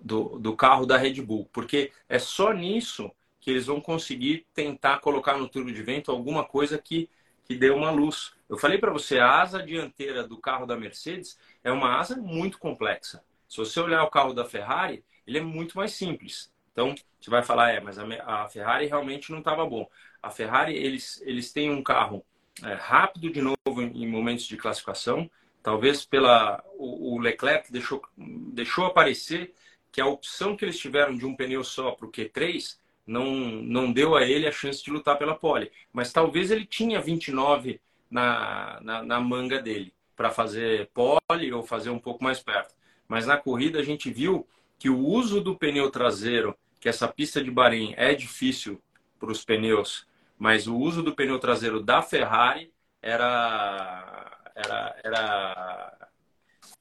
[0.00, 5.00] do, do carro da Red Bull, porque é só nisso que eles vão conseguir tentar
[5.00, 7.10] colocar no turbo de vento alguma coisa que
[7.44, 8.32] que deu uma luz.
[8.48, 12.58] Eu falei para você, a asa dianteira do carro da Mercedes é uma asa muito
[12.58, 13.22] complexa.
[13.48, 16.50] Se você olhar o carro da Ferrari, ele é muito mais simples.
[16.72, 19.86] Então, você vai falar, é, mas a, Ferrari realmente não estava bom.
[20.22, 22.24] A Ferrari, eles, eles têm um carro
[22.62, 25.30] é, rápido de novo em, momentos de classificação.
[25.62, 29.52] Talvez pela o, Leclerc deixou, deixou aparecer
[29.90, 33.92] que a opção que eles tiveram de um pneu só para o Q3 não, não
[33.92, 35.70] deu a ele a chance de lutar pela pole.
[35.92, 41.90] Mas talvez ele tinha 29 na, na, na manga dele para fazer pole ou fazer
[41.90, 42.74] um pouco mais perto.
[43.08, 44.46] Mas na corrida a gente viu
[44.78, 48.80] que o uso do pneu traseiro, que essa pista de Bahrein é difícil
[49.18, 50.06] para os pneus,
[50.38, 56.08] mas o uso do pneu traseiro da Ferrari era era era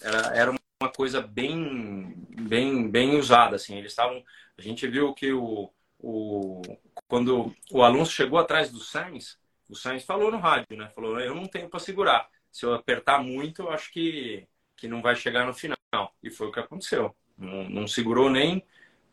[0.02, 4.24] era, era uma coisa bem bem bem usada assim eles estavam
[4.58, 6.62] a gente viu que o o,
[7.08, 9.38] quando o Alonso chegou atrás do Sainz,
[9.70, 10.92] o Sainz falou no rádio, né?
[10.96, 12.28] Falou, eu não tenho para segurar.
[12.52, 15.78] Se eu apertar muito, eu acho que, que não vai chegar no final.
[16.22, 17.16] E foi o que aconteceu.
[17.38, 18.64] Não, não segurou nem,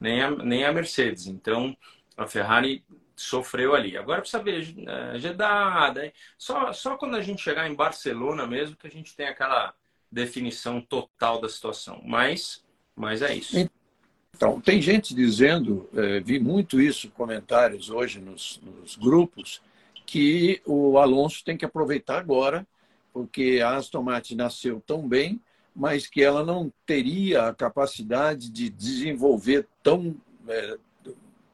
[0.00, 1.26] nem, a, nem a Mercedes.
[1.26, 1.76] Então,
[2.16, 3.96] a Ferrari sofreu ali.
[3.96, 8.86] Agora precisa ver é, Jeddah, só, só quando a gente chegar em Barcelona mesmo que
[8.86, 9.74] a gente tem aquela
[10.10, 12.00] definição total da situação.
[12.04, 12.64] Mas,
[12.96, 13.70] mas é isso.
[14.38, 19.60] Então, tem gente dizendo, é, vi muito isso, comentários hoje nos, nos, grupos,
[20.06, 22.64] que o Alonso tem que aproveitar agora,
[23.12, 25.40] porque a Aston Martin nasceu tão bem,
[25.74, 30.14] mas que ela não teria a capacidade de desenvolver tão
[30.46, 30.78] é,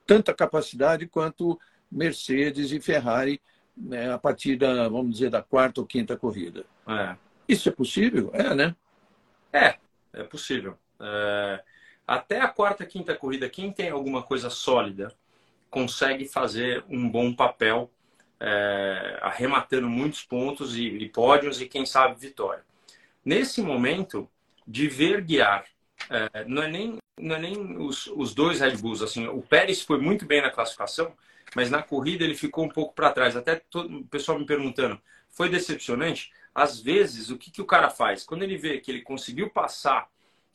[0.07, 1.59] tanta capacidade quanto
[1.91, 3.41] Mercedes e Ferrari
[3.75, 6.67] né, a partir da, vamos dizer, da quarta ou quinta corrida.
[6.87, 7.17] É.
[7.49, 8.31] Isso é possível?
[8.35, 8.77] É, né?
[9.51, 9.77] É,
[10.13, 10.79] é possível.
[11.01, 11.65] É...
[12.07, 15.13] Até a quarta, quinta corrida, quem tem alguma coisa sólida
[15.71, 17.91] consegue fazer um bom papel,
[18.39, 19.19] é...
[19.23, 22.65] arrematando muitos pontos e, e pódios e, quem sabe, vitória.
[23.25, 24.29] Nesse momento,
[24.67, 25.65] de ver guiar,
[26.11, 29.03] é, não é nem não é nem os, os dois Red Bulls.
[29.03, 31.13] Assim, o Pérez foi muito bem na classificação,
[31.55, 33.37] mas na corrida ele ficou um pouco para trás.
[33.37, 36.33] Até todo, o pessoal me perguntando, foi decepcionante?
[36.55, 38.25] Às vezes, o que, que o cara faz?
[38.25, 40.09] Quando ele vê que ele conseguiu passar,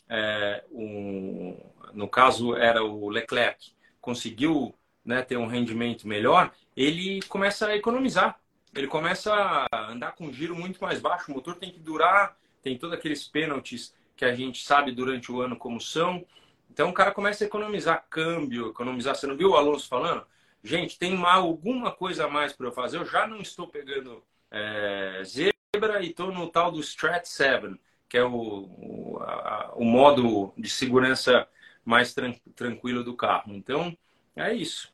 [0.10, 1.58] é, um,
[1.94, 4.74] no caso era o Leclerc, conseguiu
[5.06, 8.40] né, ter um rendimento melhor, ele começa a economizar.
[8.76, 9.34] Ele começa
[9.72, 11.32] a andar com um giro muito mais baixo.
[11.32, 15.42] O motor tem que durar, tem todos aqueles pênaltis que a gente sabe durante o
[15.42, 16.26] ano como são.
[16.70, 19.16] Então o cara começa a economizar câmbio, economizar.
[19.16, 20.26] Você não viu o Alonso falando?
[20.64, 22.98] Gente, tem mal, alguma coisa a mais para eu fazer.
[22.98, 28.18] Eu já não estou pegando é, zebra e estou no tal do Strat 7, que
[28.18, 31.48] é o, o, a, o modo de segurança
[31.86, 33.54] mais tran tranquilo do carro.
[33.54, 33.96] Então,
[34.36, 34.92] é isso.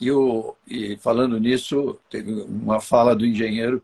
[0.00, 3.82] E, o, e falando nisso, teve uma fala do engenheiro,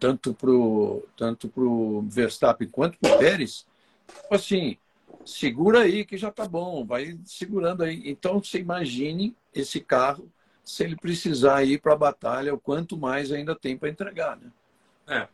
[0.00, 3.66] tanto para o tanto pro Verstappen quanto para o Pérez,
[4.30, 4.76] assim,
[5.24, 8.02] segura aí que já tá bom, vai segurando aí.
[8.06, 10.30] Então você imagine esse carro
[10.64, 14.52] se ele precisar ir para a batalha, o quanto mais ainda tem para entregar, né?
[15.06, 15.28] É, é,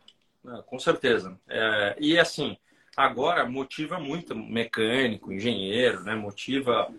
[0.65, 1.39] com certeza.
[1.47, 2.57] É, e assim,
[2.95, 6.15] agora motiva muito mecânico, engenheiro, né?
[6.15, 6.93] Motiva,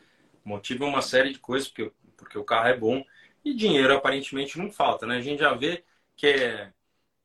[0.44, 3.04] motiva uma série de coisas porque, porque o carro é bom
[3.44, 5.16] e dinheiro aparentemente não falta, né?
[5.16, 5.84] A gente já vê
[6.16, 6.72] que é,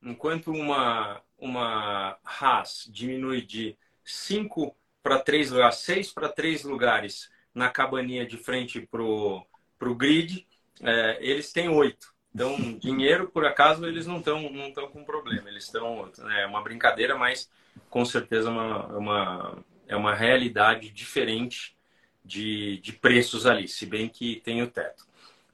[0.02, 7.70] enquanto uma uma Haas diminui de 5 para três lugares, seis para três lugares na
[7.70, 9.46] cabaninha de frente pro
[9.80, 10.48] pro grid,
[10.82, 12.14] é, eles têm oito.
[12.34, 15.50] Então, dinheiro, por acaso, eles não estão não estão com problema.
[15.50, 17.50] Eles estão é uma brincadeira, mas
[17.90, 21.76] com certeza é uma, uma é uma realidade diferente
[22.24, 25.06] de, de preços ali, se bem que tem o teto.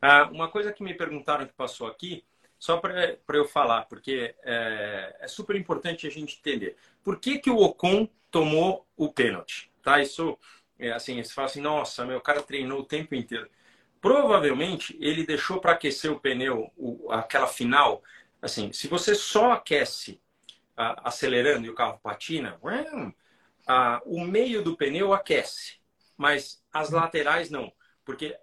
[0.02, 2.24] Ah, uma coisa que me perguntaram que passou aqui,
[2.60, 6.76] só para eu falar, porque é, é super importante a gente entender.
[7.04, 10.02] Por que, que o Ocon tomou o pênalti, tá?
[10.02, 10.38] Isso
[10.78, 13.50] é assim, você fala assim, nossa, meu cara treinou o tempo inteiro.
[14.08, 18.02] Provavelmente ele deixou para aquecer o pneu, o, aquela final.
[18.42, 20.22] Assim, se você só aquece
[20.78, 22.58] a, acelerando e o carro patina,
[23.68, 25.74] a, o meio do pneu aquece,
[26.16, 27.70] mas as laterais não,
[28.06, 28.40] porque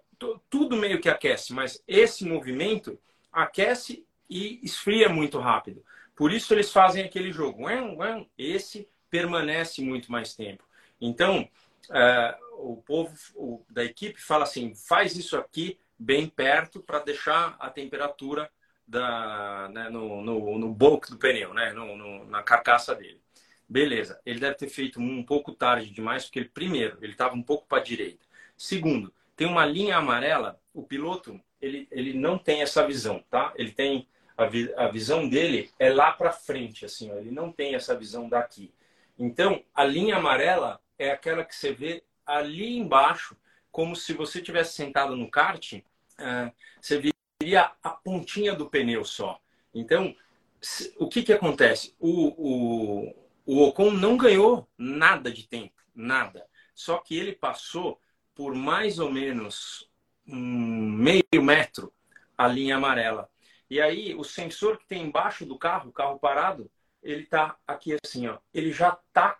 [0.51, 2.99] tudo meio que aquece, mas esse movimento
[3.31, 5.83] aquece e esfria muito rápido.
[6.15, 7.63] Por isso eles fazem aquele jogo.
[8.37, 10.63] Esse permanece muito mais tempo.
[11.01, 11.49] Então,
[11.91, 17.55] é, o povo o, da equipe fala assim: faz isso aqui bem perto para deixar
[17.59, 18.49] a temperatura
[18.87, 23.21] da, né, no, no, no bulk do pneu, né, no, no, na carcaça dele.
[23.67, 27.41] Beleza, ele deve ter feito um pouco tarde demais, porque ele, primeiro, ele estava um
[27.41, 28.23] pouco para a direita.
[28.55, 33.51] Segundo, tem uma linha amarela, o piloto, ele, ele não tem essa visão, tá?
[33.55, 37.51] Ele tem, a, vi, a visão dele é lá para frente, assim, ó, ele não
[37.51, 38.71] tem essa visão daqui.
[39.17, 43.37] Então, a linha amarela é aquela que você vê ali embaixo,
[43.71, 49.39] como se você tivesse sentado no kart, uh, você veria a pontinha do pneu só.
[49.73, 50.15] Então,
[50.97, 51.95] o que, que acontece?
[51.99, 56.47] O, o, o Ocon não ganhou nada de tempo, nada.
[56.73, 57.99] Só que ele passou
[58.33, 59.89] por mais ou menos
[60.27, 61.93] um meio metro
[62.37, 63.29] a linha amarela.
[63.69, 66.69] E aí, o sensor que tem embaixo do carro, o carro parado,
[67.01, 69.37] ele está aqui assim, ó, ele já está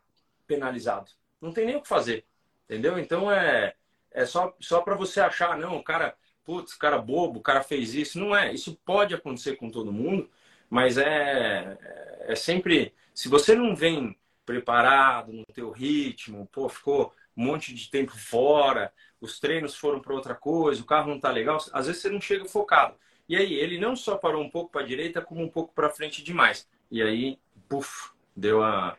[0.47, 1.11] penalizado.
[1.45, 2.25] Não tem nem o que fazer,
[2.65, 2.97] entendeu?
[2.99, 3.75] Então é,
[4.11, 7.93] é só, só para você achar, não, o cara, putz, cara bobo, o cara fez
[7.93, 8.19] isso.
[8.19, 10.29] Não é, isso pode acontecer com todo mundo,
[10.69, 11.77] mas é,
[12.21, 17.89] é sempre, se você não vem preparado no teu ritmo, pô, ficou um monte de
[17.89, 22.01] tempo fora, os treinos foram para outra coisa, o carro não tá legal, às vezes
[22.01, 22.95] você não chega focado.
[23.27, 25.89] E aí, ele não só parou um pouco para a direita, como um pouco para
[25.89, 26.67] frente demais.
[26.91, 28.95] E aí, puf, deu a,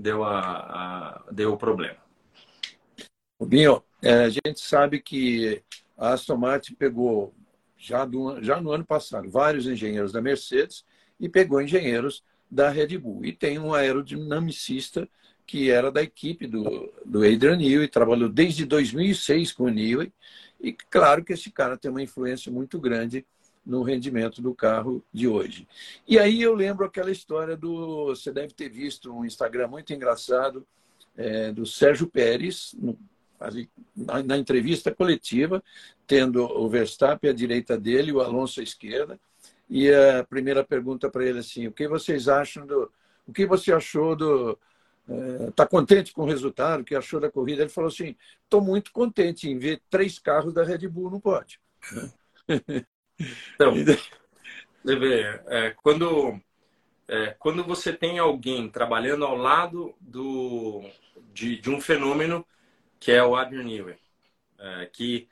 [0.00, 1.96] deu, a, a deu o problema.
[3.40, 5.62] Binho, é, a gente sabe que
[5.96, 7.34] a Aston Martin pegou,
[7.76, 10.84] já, do, já no ano passado, vários engenheiros da Mercedes
[11.18, 13.24] e pegou engenheiros da Red Bull.
[13.24, 15.08] E tem um aerodinamicista
[15.46, 20.12] que era da equipe do, do Adrian Newey, trabalhou desde 2006 com o Newey,
[20.60, 23.26] e claro que esse cara tem uma influência muito grande
[23.64, 25.66] no rendimento do carro de hoje.
[26.06, 28.06] E aí eu lembro aquela história do.
[28.06, 30.66] Você deve ter visto um Instagram muito engraçado
[31.16, 32.98] é, do Sérgio Pérez, no,
[33.96, 35.62] na, na, entrevista coletiva,
[36.06, 39.18] tendo o Verstappen à direita dele, o Alonso à esquerda.
[39.68, 42.90] E a primeira pergunta para ele assim: o que vocês acham do.
[43.26, 44.58] O que você achou do.
[45.48, 46.80] Está é, contente com o resultado?
[46.80, 47.62] O que achou da corrida?
[47.62, 51.60] Ele falou assim: estou muito contente em ver três carros da Red Bull no pódio.
[53.54, 53.74] Então,
[55.48, 56.40] é, quando,
[57.06, 60.82] é, quando você tem alguém trabalhando ao lado do,
[61.32, 62.46] de, de um fenômeno
[62.98, 63.96] que é o Adrian Newey,
[64.58, 65.28] é, que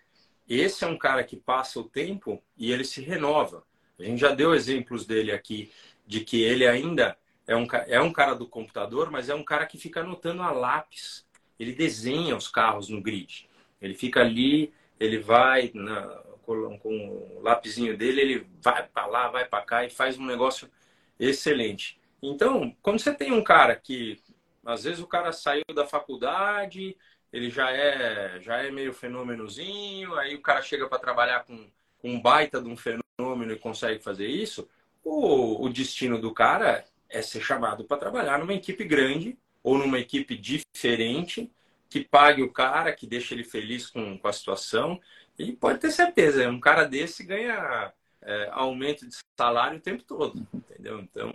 [0.48, 3.64] esse é um cara que passa o tempo e ele se renova.
[3.98, 5.70] A gente já deu exemplos dele aqui,
[6.07, 9.66] de que ele ainda é um, é um cara do computador, mas é um cara
[9.66, 11.27] que fica anotando a lápis.
[11.59, 13.48] Ele desenha os carros no grid.
[13.81, 16.22] Ele fica ali, ele vai na,
[16.55, 20.71] com, o lapisinho dele, ele vai para lá, vai para cá e faz um negócio
[21.19, 22.01] excelente.
[22.23, 24.21] Então, quando você tem um cara que
[24.65, 26.97] às vezes o cara saiu da faculdade,
[27.33, 31.67] ele já é já é meio fenômenozinho, aí o cara chega para trabalhar com,
[31.99, 34.69] com um baita de um fenômeno e consegue fazer isso,
[35.05, 39.99] o, o destino do cara é ser chamado para trabalhar numa equipe grande ou numa
[39.99, 41.51] equipe diferente
[41.89, 45.01] que pague o cara, que deixe ele feliz com, com a situação.
[45.38, 50.46] E pode ter certeza, um cara desse ganha é, aumento de salário o tempo todo,
[50.53, 51.01] entendeu?
[51.01, 51.33] Então,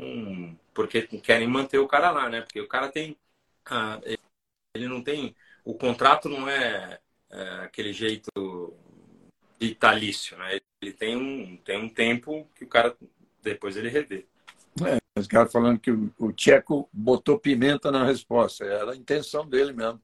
[0.74, 2.42] porque querem manter o cara lá, né?
[2.42, 3.18] Porque o cara tem.
[3.66, 4.00] Ah,
[4.76, 5.36] ele não tem.
[5.64, 8.30] O contrato não é, é aquele jeito
[9.60, 10.60] vitalício, né?
[10.82, 12.96] Ele tem um, tem um tempo que o cara
[13.42, 14.26] depois ele revê.
[14.86, 18.66] É, os caras falando que o, o Tcheco botou pimenta na resposta.
[18.66, 20.02] Era a intenção dele mesmo.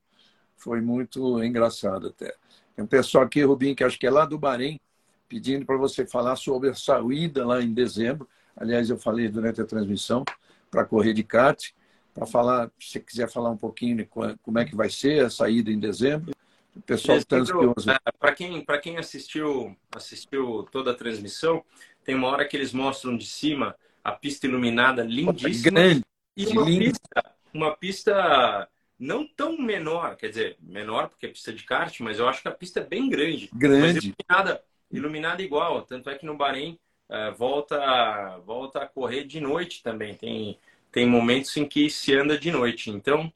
[0.55, 2.35] Foi muito engraçado até.
[2.79, 4.79] Tem um pessoal aqui, Rubinho, que acho que é lá do Bahrein,
[5.27, 8.25] pedindo para você falar sobre a saída lá em dezembro.
[8.55, 10.23] Aliás, eu falei durante a transmissão
[10.71, 11.71] para correr de kart,
[12.13, 15.29] para falar, se você quiser falar um pouquinho de como é que vai ser a
[15.29, 16.33] saída em dezembro.
[16.73, 17.91] O pessoal está ansioso.
[17.91, 21.61] É, para quem, quem assistiu, assistiu toda a transmissão,
[22.05, 25.69] tem uma hora que eles mostram de cima a pista iluminada lindíssima.
[25.69, 26.05] Grande,
[26.37, 31.63] e uma pista, uma pista não tão menor, quer dizer, menor porque é pista de
[31.63, 33.49] kart, mas eu acho que a pista é bem grande.
[33.53, 34.13] Grande.
[34.29, 35.81] iluminada, iluminada igual.
[35.83, 36.77] Tanto é que no Bahrein
[37.09, 40.15] uh, volta, volta a correr de noite também.
[40.15, 40.59] Tem,
[40.91, 42.89] tem momentos em que se anda de noite.
[42.89, 43.31] Então,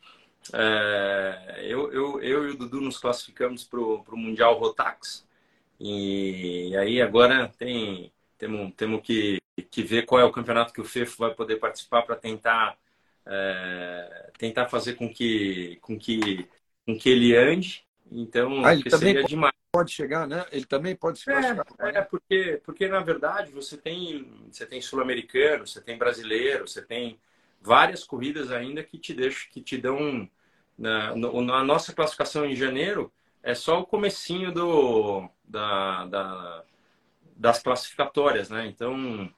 [0.49, 5.25] uh, eu, eu, eu e o Dudu nos classificamos para o Mundial Rotax.
[5.79, 8.11] E aí agora tem
[8.43, 12.01] temos, temos que, que ver qual é o campeonato que o FEFO vai poder participar
[12.01, 12.77] para tentar
[13.25, 16.47] é, tentar fazer com que, com que,
[16.85, 17.85] com que ele ande.
[18.11, 19.53] Então, ah, ele também pode, demais.
[19.71, 20.45] pode chegar, né?
[20.51, 21.65] Ele também pode se classificar.
[21.79, 26.81] É, é, porque, porque na verdade você tem, você tem sul-americano, você tem brasileiro, você
[26.81, 27.19] tem
[27.61, 30.29] várias corridas ainda que te deixam, que te dão
[30.77, 36.63] na, na nossa classificação em janeiro é só o comecinho do, da, da,
[37.35, 38.65] das classificatórias, né?
[38.67, 39.29] Então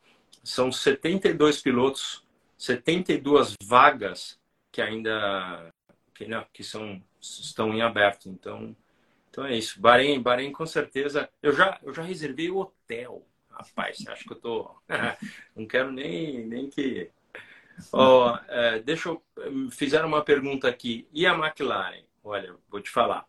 [0.44, 2.25] são 72 pilotos
[2.58, 4.40] 72 vagas
[4.72, 5.74] que ainda
[6.14, 8.30] que, não, que são, estão em aberto.
[8.30, 8.76] Então,
[9.30, 9.80] então é isso.
[9.80, 11.30] Bahrein, Bahrein com certeza.
[11.44, 13.26] Eu já, eu já reservei o hotel.
[13.52, 14.76] Rapaz, acho que eu tô.
[15.56, 17.10] não quero nem, nem que.
[17.92, 19.24] Oh, é, deixa eu.
[19.72, 21.08] Fizeram uma pergunta aqui.
[21.14, 22.04] E a McLaren?
[22.24, 23.26] Olha, vou te falar.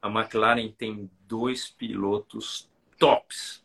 [0.00, 3.64] A McLaren tem dois pilotos tops,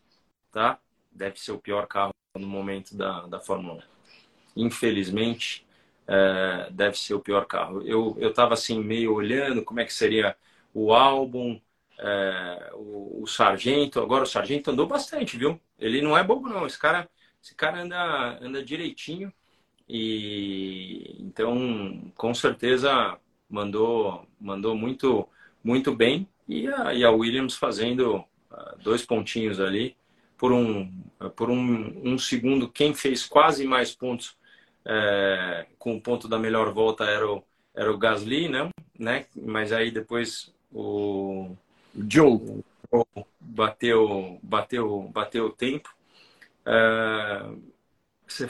[0.52, 0.80] tá?
[1.12, 3.93] Deve ser o pior carro no momento da, da Fórmula 1
[4.56, 5.66] infelizmente,
[6.08, 7.82] é, deve ser o pior carro.
[7.82, 10.36] Eu estava assim, meio olhando como é que seria
[10.74, 11.60] o álbum,
[12.00, 14.00] é, o, o, Sargento.
[14.00, 15.60] Agora, o Sargento andou bastante, viu?
[15.80, 16.66] Ele não é bobo, não.
[16.66, 17.10] Esse cara,
[17.42, 19.32] esse cara anda, anda direitinho.
[19.88, 23.18] E então, com certeza,
[23.50, 25.28] mandou, mandou muito,
[25.64, 26.28] muito bem.
[26.48, 28.18] E a, e a Williams fazendo
[28.52, 29.96] uh, dois pontinhos ali.
[30.38, 30.92] Por um,
[31.38, 34.36] por um, um segundo, quem fez quase mais pontos
[34.86, 38.70] é, com o ponto da melhor volta era o, era o Gasly, né?
[38.98, 39.26] né?
[39.36, 41.56] Mas aí depois o
[42.10, 42.64] Joe
[43.40, 45.94] bateu, bateu, bateu o tempo.
[46.66, 47.44] É,
[48.28, 48.48] você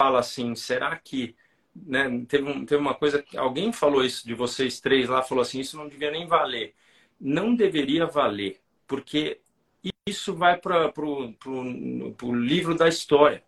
[0.00, 1.36] fala assim, será que
[1.74, 5.42] né, teve, um, teve uma coisa que alguém falou isso de vocês três lá, falou
[5.42, 6.74] assim, isso não devia nem valer.
[7.20, 9.40] Não deveria valer, porque
[10.06, 13.42] isso vai para o livro da história.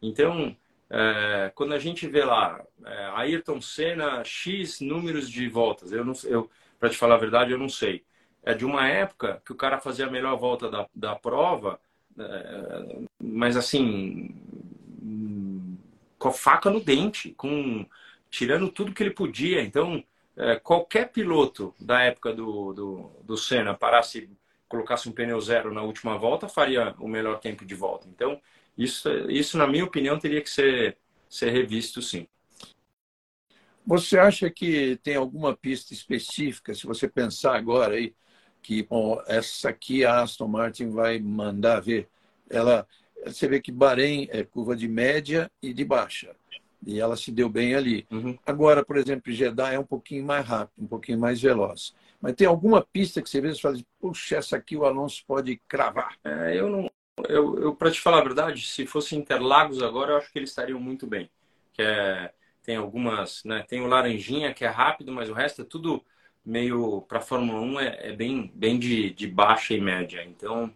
[0.00, 0.56] Então,
[0.90, 6.12] é, quando a gente vê lá é, Ayrton Senna X números de voltas, eu não,
[6.24, 8.04] eu para te falar a verdade, eu não sei.
[8.42, 11.80] É de uma época que o cara fazia a melhor volta da, da prova,
[12.18, 14.34] é, mas assim
[16.18, 17.86] com a faca no dente, com
[18.30, 19.62] tirando tudo que ele podia.
[19.62, 20.02] Então,
[20.36, 24.28] é, qualquer piloto da época do, do, do Senna parasse,
[24.68, 28.08] colocasse um pneu zero na última volta, faria o melhor tempo de volta.
[28.08, 28.40] Então,
[28.76, 30.98] isso, isso na minha opinião, teria que ser,
[31.28, 32.26] ser revisto, sim.
[33.86, 38.14] Você acha que tem alguma pista específica, se você pensar agora aí,
[38.60, 42.08] que bom, essa aqui a Aston Martin vai mandar ver?
[42.50, 42.84] Ela,
[43.24, 46.34] você vê que Bahrein é curva de média e de baixa.
[46.84, 48.06] E ela se deu bem ali.
[48.10, 48.36] Uhum.
[48.44, 51.94] Agora, por exemplo, Jeddah é um pouquinho mais rápido, um pouquinho mais veloz.
[52.20, 55.60] Mas tem alguma pista que você vê e fala, puxa, essa aqui o Alonso pode
[55.68, 56.16] cravar?
[56.24, 56.90] É, eu não.
[57.28, 60.50] Eu, eu para te falar a verdade, se fosse Interlagos agora, eu acho que eles
[60.50, 61.30] estariam muito bem.
[61.72, 63.64] Que é, tem algumas, né?
[63.68, 66.04] Tem o Laranjinha que é rápido, mas o resto é tudo
[66.44, 70.22] meio para Fórmula 1 é, é, bem, bem de, de baixa e média.
[70.24, 70.72] Então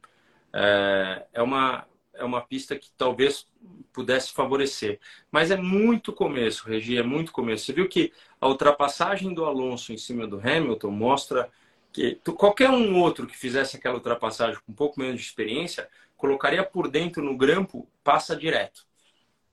[0.53, 3.47] é, é uma é uma pista que talvez
[3.93, 5.01] pudesse favorecer.
[5.31, 7.65] Mas é muito começo, Regi, é muito começo.
[7.65, 11.51] Você viu que a ultrapassagem do Alonso em cima do Hamilton mostra
[11.93, 15.89] que qualquer um outro que fizesse aquela ultrapassagem com um pouco menos de experiência,
[16.21, 18.87] colocaria por dentro no grampo, passa direto.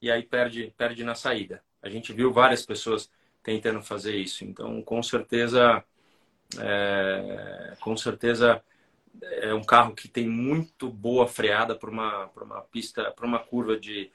[0.01, 1.63] E aí perde, perde na saída.
[1.82, 3.09] A gente viu várias pessoas
[3.41, 4.43] tentando fazer isso.
[4.43, 5.82] Então, com certeza,
[6.59, 8.61] é, com certeza
[9.22, 13.80] é um carro que tem muito boa freada para uma, uma pista, para uma curva
[13.80, 14.11] de.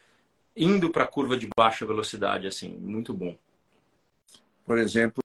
[0.54, 3.34] indo para curva de baixa velocidade, assim, muito bom.
[4.66, 5.22] Por exemplo,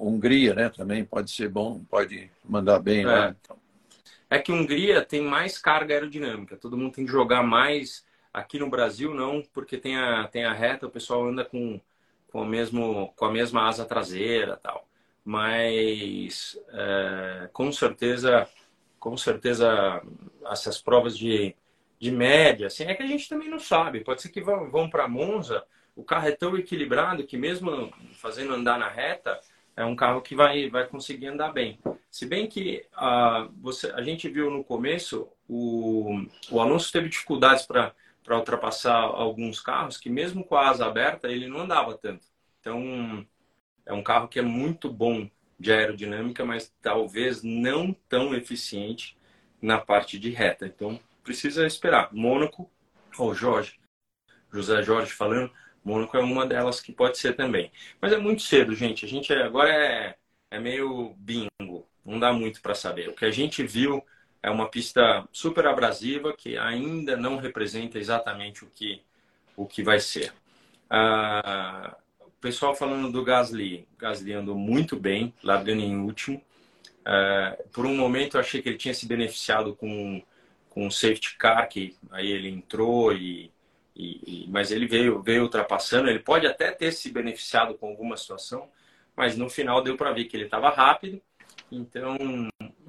[0.00, 0.68] Hungria, né?
[0.68, 3.04] Também pode ser bom, pode mandar bem, é.
[3.04, 3.36] né?
[3.40, 3.65] Então.
[4.28, 8.04] É que Hungria tem mais carga aerodinâmica, todo mundo tem que jogar mais.
[8.32, 11.80] Aqui no Brasil, não, porque tem a, tem a reta, o pessoal anda com,
[12.30, 14.86] com, o mesmo, com a mesma asa traseira tal.
[15.24, 18.48] Mas, é, com certeza,
[18.98, 20.02] com certeza
[20.50, 21.54] essas provas de,
[21.98, 24.04] de média, assim, é que a gente também não sabe.
[24.04, 25.64] Pode ser que vão, vão para Monza,
[25.96, 29.40] o carro é tão equilibrado que mesmo fazendo andar na reta,
[29.76, 31.78] é um carro que vai, vai conseguir andar bem.
[32.10, 37.66] Se bem que uh, você, a gente viu no começo, o, o Alonso teve dificuldades
[37.66, 37.94] para
[38.30, 42.26] ultrapassar alguns carros que mesmo com a asa aberta ele não andava tanto.
[42.58, 43.26] Então
[43.84, 49.16] é um carro que é muito bom de aerodinâmica, mas talvez não tão eficiente
[49.60, 50.66] na parte de reta.
[50.66, 52.12] Então, precisa esperar.
[52.12, 52.70] Mônaco,
[53.18, 53.78] ou oh, Jorge,
[54.52, 55.50] José Jorge falando,
[55.86, 57.70] Mônaco é uma delas que pode ser também.
[58.00, 59.04] Mas é muito cedo, gente.
[59.04, 60.16] A gente agora é,
[60.50, 61.86] é meio bingo.
[62.04, 63.08] Não dá muito para saber.
[63.08, 64.04] O que a gente viu
[64.42, 69.02] é uma pista super abrasiva que ainda não representa exatamente o que,
[69.56, 70.32] o que vai ser.
[70.90, 71.96] Ah,
[72.46, 73.88] pessoal falando do Gasly.
[73.98, 76.40] Gasly andou muito bem, largando em último.
[77.00, 80.22] Uh, por um momento eu achei que ele tinha se beneficiado com,
[80.70, 83.50] com o safety car, que aí ele entrou e,
[83.96, 86.10] e, e, mas ele veio, veio ultrapassando.
[86.10, 88.68] Ele pode até ter se beneficiado com alguma situação,
[89.16, 91.20] mas no final deu para ver que ele estava rápido.
[91.72, 92.16] Então,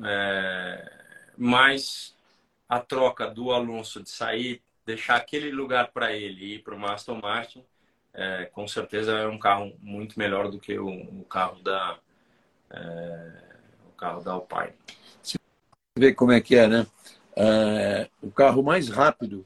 [0.03, 0.91] é,
[1.37, 2.13] mas
[2.67, 6.85] a troca do Alonso de sair, deixar aquele lugar para ele e ir para o
[6.85, 7.63] Aston Martin,
[8.13, 11.97] é, com certeza é um carro muito melhor do que o, o carro da
[12.69, 13.31] é,
[13.87, 14.73] o carro da Alpine.
[15.21, 15.37] Você
[15.97, 16.85] vê como é que é, né?
[17.35, 19.45] É, o carro mais rápido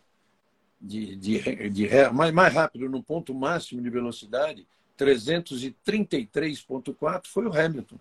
[0.82, 4.67] de, de, de mais, mais rápido no ponto máximo de velocidade
[4.97, 7.97] 333.4 foi o Hamilton.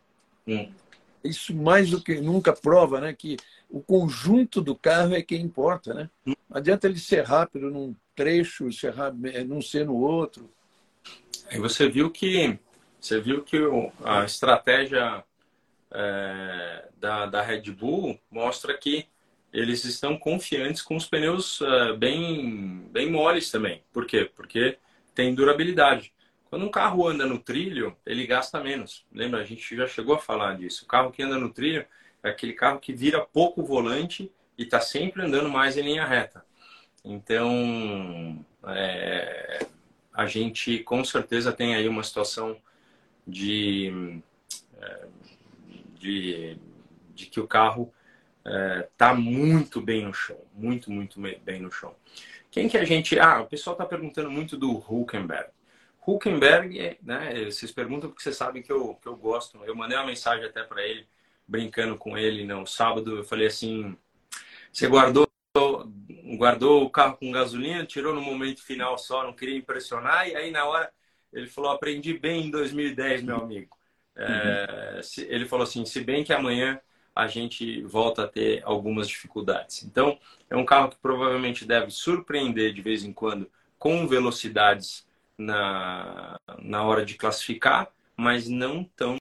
[0.46, 0.72] Hum.
[1.22, 3.36] Isso mais do que nunca prova, né, que
[3.68, 6.10] o conjunto do carro é que importa, né?
[6.26, 6.34] Hum.
[6.48, 10.48] Não adianta ele ser rápido num trecho, ser rápido, não ser no outro.
[11.48, 12.58] Aí você viu que
[13.00, 13.58] você viu que
[14.04, 15.24] a estratégia
[15.90, 19.06] é, da, da Red Bull mostra que
[19.52, 23.82] eles estão confiantes com os pneus é, bem, bem moles também.
[23.92, 24.30] Por quê?
[24.34, 24.78] Porque
[25.14, 26.12] tem durabilidade.
[26.48, 29.06] Quando um carro anda no trilho, ele gasta menos.
[29.12, 29.40] Lembra?
[29.40, 30.84] A gente já chegou a falar disso.
[30.84, 31.86] O carro que anda no trilho
[32.22, 36.44] é aquele carro que vira pouco volante e está sempre andando mais em linha reta.
[37.04, 39.66] Então, é,
[40.12, 42.56] a gente com certeza tem aí uma situação
[43.26, 44.20] de,
[44.80, 45.06] é,
[45.98, 46.58] de,
[47.14, 47.92] de que o carro
[48.44, 51.94] está é, muito bem no chão, muito, muito bem no chão.
[52.50, 53.18] Quem que a gente...
[53.18, 55.50] Ah, o pessoal está perguntando muito do Huckenberg.
[56.06, 59.62] Huckenberg, né, vocês perguntam porque vocês sabem que eu, que eu gosto.
[59.64, 61.06] Eu mandei uma mensagem até para ele,
[61.46, 63.18] brincando com ele no sábado.
[63.18, 63.96] Eu falei assim:
[64.72, 65.28] Você guardou,
[66.36, 70.50] guardou o carro com gasolina, tirou no momento final só, não queria impressionar, e aí
[70.50, 70.90] na hora
[71.32, 73.76] ele falou: aprendi bem em 2010, meu amigo.
[74.16, 75.24] É, uhum.
[75.28, 76.80] ele falou assim: se bem que amanhã
[77.14, 79.82] a gente volta a ter algumas dificuldades.
[79.82, 85.06] Então, é um carro que provavelmente deve surpreender de vez em quando com velocidades
[85.36, 89.16] na, na hora de classificar, mas não tão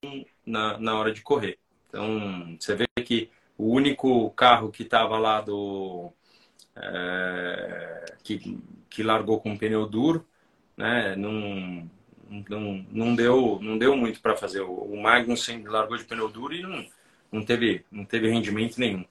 [0.45, 1.57] na, na hora de correr.
[1.87, 6.11] Então, você vê que o único carro que estava lá do.
[6.75, 8.57] É, que,
[8.89, 10.25] que largou com pneu duro,
[10.77, 11.15] né?
[11.15, 11.89] Não,
[12.49, 14.61] não, não, deu, não deu muito para fazer.
[14.61, 16.85] O, o Magnussen largou de pneu duro e não,
[17.31, 19.05] não, teve, não teve rendimento nenhum.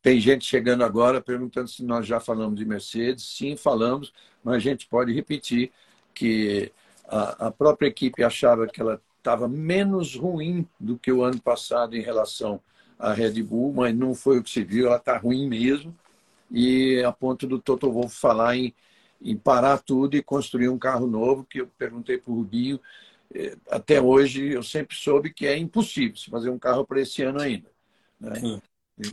[0.00, 3.24] Tem gente chegando agora perguntando se nós já falamos de Mercedes.
[3.24, 4.12] Sim, falamos,
[4.42, 5.72] mas a gente pode repetir
[6.14, 6.72] que
[7.08, 11.96] a, a própria equipe achava que ela estava menos ruim do que o ano passado
[11.96, 12.60] em relação
[12.98, 15.94] à Red Bull, mas não foi o que se viu, ela está ruim mesmo.
[16.50, 18.74] E a ponto do Toto Wolff falar em,
[19.20, 22.80] em parar tudo e construir um carro novo, que eu perguntei para o Rubinho,
[23.70, 27.40] até hoje eu sempre soube que é impossível se fazer um carro para esse ano
[27.40, 27.70] ainda.
[28.18, 28.60] Né?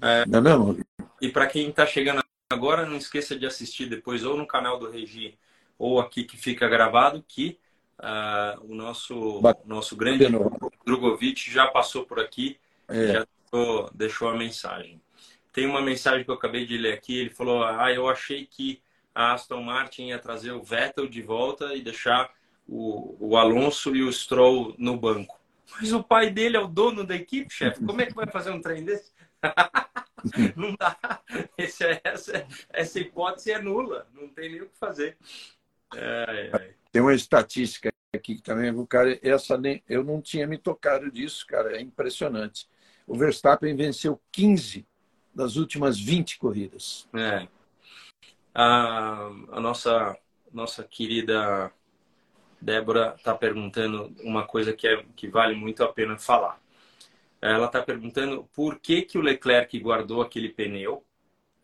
[0.02, 0.86] É, não é mesmo?
[1.22, 4.90] E para quem está chegando agora, não esqueça de assistir depois ou no canal do
[4.90, 5.38] Regi
[5.78, 7.60] ou aqui que fica gravado que
[8.00, 10.26] uh, o nosso, nosso grande
[10.86, 12.58] Drogovic já passou por aqui,
[12.88, 13.08] é.
[13.08, 15.02] já deixou, deixou a mensagem.
[15.52, 18.82] Tem uma mensagem que eu acabei de ler aqui, ele falou, ah, eu achei que
[19.14, 22.30] a Aston Martin ia trazer o Vettel de volta e deixar
[22.68, 25.40] o, o Alonso e o Stroll no banco.
[25.80, 27.84] Mas o pai dele é o dono da equipe, chefe.
[27.84, 29.12] Como é que vai fazer um trem desse?
[30.56, 30.98] não dá.
[31.58, 34.08] Esse, é, essa, essa hipótese é nula.
[34.14, 35.18] Não tem nem o que fazer.
[35.94, 36.74] É, é.
[36.92, 41.76] Tem uma estatística aqui também, cara, essa nem, eu não tinha me tocado disso, cara,
[41.76, 42.68] é impressionante.
[43.06, 44.88] O Verstappen venceu 15
[45.34, 47.08] das últimas 20 corridas.
[47.14, 47.48] É.
[48.54, 50.18] A, a nossa,
[50.52, 51.72] nossa querida
[52.66, 56.60] Débora está perguntando uma coisa que, é, que vale muito a pena falar.
[57.40, 61.06] Ela está perguntando por que, que o Leclerc guardou aquele pneu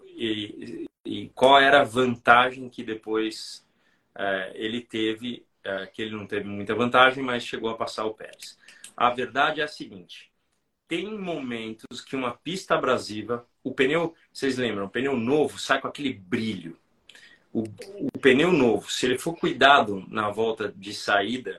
[0.06, 3.68] e, e qual era a vantagem que depois
[4.16, 8.14] é, ele teve, é, que ele não teve muita vantagem, mas chegou a passar o
[8.14, 8.58] Pérez.
[8.95, 10.32] A verdade é a seguinte:
[10.88, 15.88] tem momentos que uma pista abrasiva, o pneu, vocês lembram, o pneu novo sai com
[15.88, 16.78] aquele brilho.
[17.54, 21.58] O, o pneu novo, se ele for cuidado na volta de saída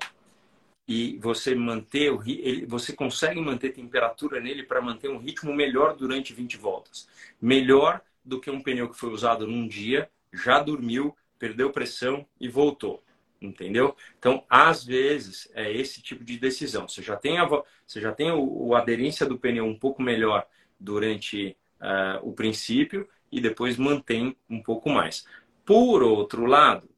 [0.88, 5.96] e você manter o ele, você consegue manter temperatura nele para manter um ritmo melhor
[5.96, 7.08] durante 20 voltas.
[7.40, 12.48] Melhor do que um pneu que foi usado num dia, já dormiu, perdeu pressão e
[12.48, 13.02] voltou.
[13.40, 13.96] Entendeu?
[14.18, 16.88] Então, às vezes, é esse tipo de decisão.
[16.88, 20.46] Você já tem a, você já tem o, o aderência do pneu um pouco melhor
[20.78, 25.26] durante uh, o princípio e depois mantém um pouco mais.
[25.64, 26.88] Por outro lado,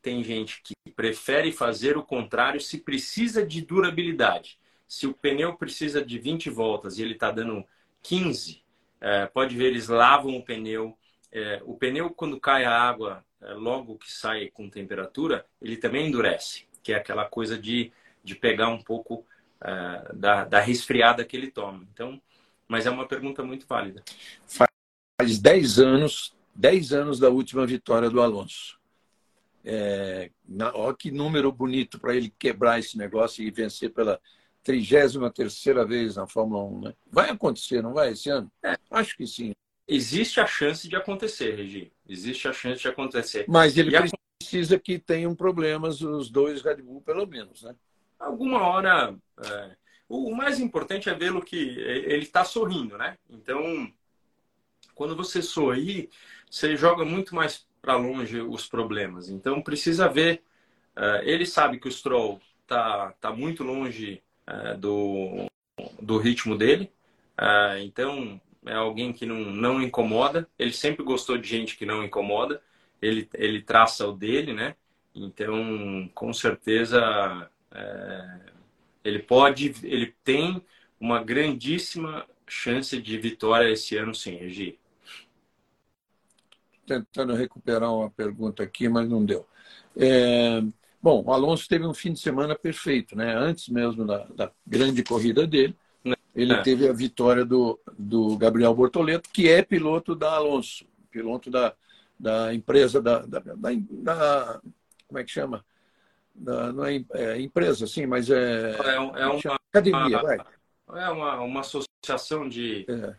[0.00, 4.58] tem gente que prefere fazer o contrário se precisa de durabilidade.
[4.86, 7.64] Se o pneu precisa de 20 voltas e ele está dando
[8.02, 8.58] 15, uh,
[9.00, 10.98] eh, pode ver, eles lavam o pneu.
[11.32, 16.06] Uh, o pneu, quando cai a água é, logo que sai com temperatura, ele também
[16.06, 17.92] endurece, que é aquela coisa de,
[18.22, 19.26] de pegar um pouco
[19.60, 21.86] uh, da, da resfriada que ele toma.
[21.92, 22.20] Então,
[22.68, 24.02] mas é uma pergunta muito válida.
[24.46, 28.78] Faz 10 anos, 10 anos da última vitória do Alonso.
[29.64, 34.20] É, na, olha que número bonito para ele quebrar esse negócio e vencer pela
[34.62, 36.80] 33 vez na Fórmula 1.
[36.80, 36.94] Né?
[37.10, 38.50] Vai acontecer, não vai, esse ano?
[38.62, 38.76] É.
[38.90, 39.52] Acho que sim.
[39.86, 41.92] Existe a chance de acontecer, Regi.
[42.08, 43.44] Existe a chance de acontecer.
[43.48, 44.78] Mas ele e precisa a...
[44.78, 47.74] que tenham problemas os dois Red Bull, pelo menos, né?
[48.18, 49.16] Alguma hora.
[49.44, 49.76] É...
[50.08, 53.16] O mais importante é vê-lo que ele está sorrindo, né?
[53.30, 53.90] Então,
[54.94, 56.10] quando você sorri,
[56.52, 59.30] você joga muito mais para longe os problemas.
[59.30, 60.42] Então, precisa ver.
[60.94, 65.46] É, ele sabe que o Stroll está tá muito longe é, do,
[66.00, 66.92] do ritmo dele.
[67.40, 70.46] É, então, é alguém que não, não incomoda.
[70.58, 72.62] Ele sempre gostou de gente que não incomoda.
[73.00, 74.76] Ele, ele traça o dele, né?
[75.14, 77.50] Então, com certeza,
[79.04, 80.62] ele pode, ele tem
[81.00, 84.78] uma grandíssima chance de vitória esse ano, sim, Regi.
[87.00, 89.46] Tentando recuperar uma pergunta aqui, mas não deu.
[89.96, 90.62] É,
[91.00, 93.34] bom, o Alonso teve um fim de semana perfeito, né?
[93.34, 95.76] Antes mesmo da, da grande corrida dele,
[96.34, 96.62] ele é.
[96.62, 101.74] teve a vitória do, do Gabriel Bortoleto, que é piloto da Alonso, piloto da,
[102.18, 104.60] da empresa, da, da, da, da
[105.06, 105.64] Como é que chama?
[106.34, 108.72] Da, não é, é, empresa, sim, mas é.
[108.72, 110.38] É, é uma academia, vai.
[110.94, 113.14] É uma, uma associação de, é.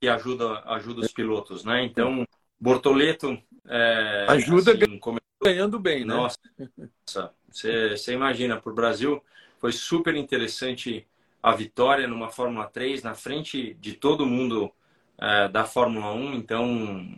[0.00, 1.84] que ajuda, ajuda os pilotos, né?
[1.84, 2.26] Então,
[2.60, 5.00] Bortoleto é, ajuda assim,
[5.42, 6.14] ganhando bem, né?
[6.14, 6.38] Nossa,
[7.50, 9.22] você, você imagina, para o Brasil
[9.58, 11.06] foi super interessante
[11.42, 14.72] a vitória numa Fórmula 3 na frente de todo mundo
[15.18, 16.34] é, da Fórmula 1.
[16.34, 16.64] Então,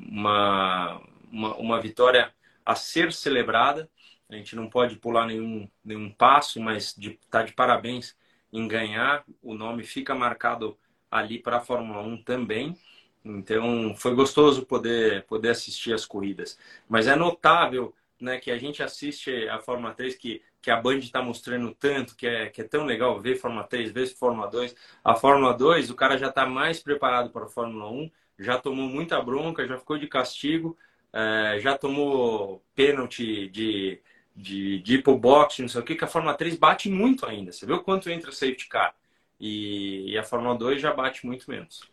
[0.09, 2.33] uma, uma, uma, vitória
[2.65, 3.89] a ser celebrada.
[4.29, 8.17] A gente não pode pular nenhum, nenhum passo, mas de, tá de parabéns
[8.53, 9.25] em ganhar.
[9.43, 10.79] O nome fica marcado
[11.11, 12.77] ali para a Fórmula 1 também.
[13.25, 16.59] Então, foi gostoso poder, poder assistir as corridas.
[16.89, 20.99] Mas é notável né, que a gente assiste a Fórmula 3, que, que a Band
[20.99, 24.75] está mostrando tanto, que é, que é tão legal ver Fórmula 3, ver Fórmula 2.
[25.05, 28.89] A Fórmula 2, o cara já está mais preparado para a Fórmula 1, já tomou
[28.89, 30.77] muita bronca, já ficou de castigo,
[31.13, 34.01] é, já tomou pênalti de,
[34.35, 37.27] de, de ir pro boxe, não sei o que, que a Fórmula 3 bate muito
[37.27, 37.53] ainda.
[37.53, 38.95] Você o quanto entra safety car.
[39.41, 41.92] E, e a Fórmula 2 já bate muito menos.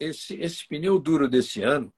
[0.00, 1.92] Esse, esse pneu duro desse ano,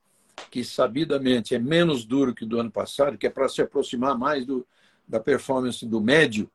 [0.50, 4.44] que sabidamente é menos duro que do ano passado, que é para se aproximar mais
[4.44, 4.66] do,
[5.07, 6.50] da performance do médio,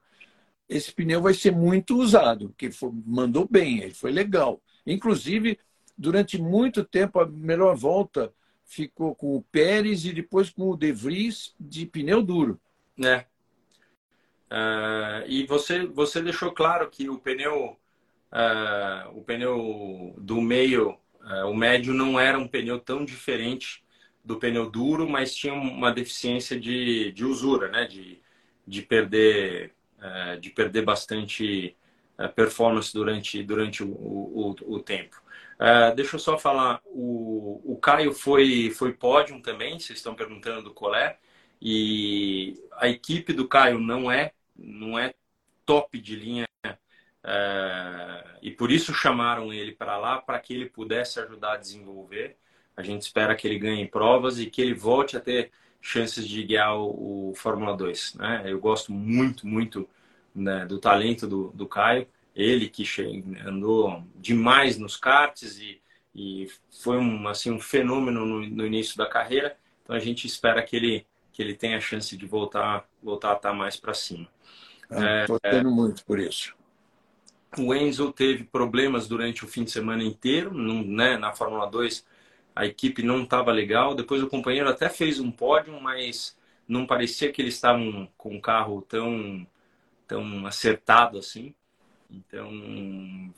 [0.67, 4.61] esse pneu vai ser muito usado, que foi, mandou bem, ele foi legal.
[4.85, 5.57] Inclusive,
[5.97, 8.33] durante muito tempo, a melhor volta
[8.65, 12.59] ficou com o Pérez e depois com o De Vries de pneu duro.
[13.01, 13.25] É.
[14.49, 17.77] Uh, e você, você deixou claro que o pneu,
[18.31, 20.97] uh, o pneu do meio
[21.45, 23.83] o médio não era um pneu tão diferente
[24.23, 27.85] do pneu duro, mas tinha uma deficiência de, de usura, né?
[27.85, 28.21] De,
[28.65, 31.75] de perder é, de perder bastante
[32.19, 35.19] é, performance durante, durante o, o, o tempo.
[35.95, 40.73] deixa eu só falar, o, o Caio foi, foi pódio também, vocês estão perguntando do
[40.73, 41.17] Colé,
[41.59, 45.15] e a equipe do Caio não é, não é
[45.65, 46.47] top de linha
[47.29, 52.37] é, e por isso chamaram ele para lá, para que ele pudesse ajudar a desenvolver.
[52.75, 55.51] A gente espera que ele ganhe provas e que ele volte a ter
[55.81, 58.15] chances de guiar o, o Fórmula 2.
[58.15, 58.43] Né?
[58.45, 59.89] Eu gosto muito, muito
[60.33, 62.07] né, do talento do, do Caio.
[62.33, 62.85] Ele que
[63.45, 65.81] andou demais nos karts e,
[66.15, 66.47] e
[66.81, 69.57] foi um, assim, um fenômeno no, no, início da carreira.
[69.83, 73.35] Então a gente espera que ele, que ele tenha a chance de voltar, voltar a
[73.35, 74.29] estar mais para cima.
[74.89, 76.56] Estou é, tendo é, muito por isso.
[77.57, 81.17] O Enzo teve problemas durante o fim de semana inteiro, né?
[81.17, 82.05] na Fórmula 2
[82.57, 83.93] a equipe não estava legal.
[83.93, 86.35] Depois o companheiro até fez um pódio, mas
[86.67, 89.45] não parecia que eles estavam com um carro tão,
[90.07, 91.53] tão acertado assim.
[92.09, 92.49] Então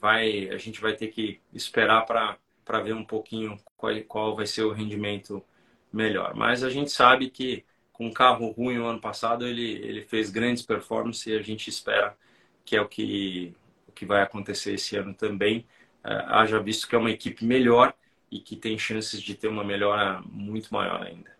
[0.00, 4.62] vai, a gente vai ter que esperar para ver um pouquinho qual, qual vai ser
[4.62, 5.44] o rendimento
[5.92, 6.34] melhor.
[6.34, 10.30] Mas a gente sabe que com um carro ruim o ano passado ele, ele fez
[10.30, 12.16] grandes performances e a gente espera
[12.64, 13.54] que é o que
[14.00, 15.66] que vai acontecer esse ano também,
[16.02, 17.92] uh, haja visto que é uma equipe melhor
[18.30, 21.30] e que tem chances de ter uma melhora muito maior ainda.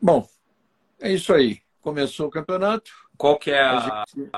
[0.00, 0.28] Bom,
[1.00, 1.60] é isso aí.
[1.80, 2.92] Começou o campeonato.
[3.16, 4.30] Qual que é a, a gente...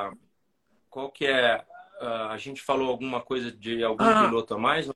[0.88, 1.62] qual que é
[2.00, 4.90] a gente falou alguma coisa de algum ah, piloto a mais?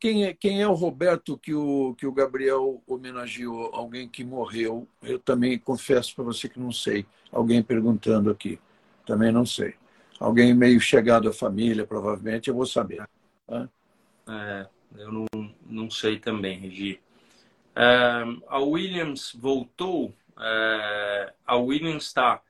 [0.00, 3.70] Quem é, quem é o Roberto que o, que o Gabriel homenageou?
[3.72, 4.88] Alguém que morreu?
[5.00, 7.06] Eu também confesso para você que não sei.
[7.30, 8.58] Alguém perguntando aqui.
[9.06, 9.76] Também não sei
[10.18, 13.06] alguém meio chegado à família, provavelmente, eu vou saber.
[13.48, 13.68] Né?
[14.28, 14.66] É,
[14.96, 15.26] eu não,
[15.66, 17.00] não sei também, Regi.
[17.74, 20.14] É, a Williams voltou.
[20.38, 22.42] É, a Williams está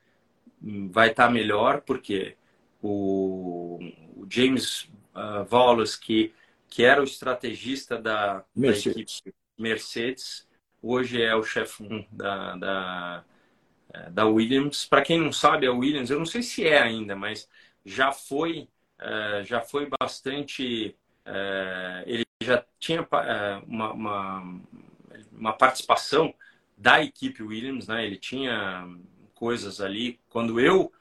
[0.90, 2.36] vai estar tá melhor porque
[2.82, 3.78] o,
[4.16, 6.32] o James uh, Wallace, que,
[6.68, 8.94] que era o estrategista da, Mercedes.
[8.94, 10.48] da equipe Mercedes,
[10.82, 13.24] hoje é o chefe da, da
[13.92, 14.86] é, da Williams.
[14.86, 17.48] Para quem não sabe, a Williams, eu não sei se é ainda, mas
[17.84, 18.68] já foi,
[18.98, 20.94] é, já foi bastante.
[21.24, 23.06] É, ele já tinha
[23.66, 24.60] uma, uma,
[25.32, 26.34] uma, participação
[26.76, 28.04] da equipe Williams, né?
[28.06, 28.86] Ele tinha
[29.34, 30.20] coisas ali.
[30.28, 30.92] Quando eu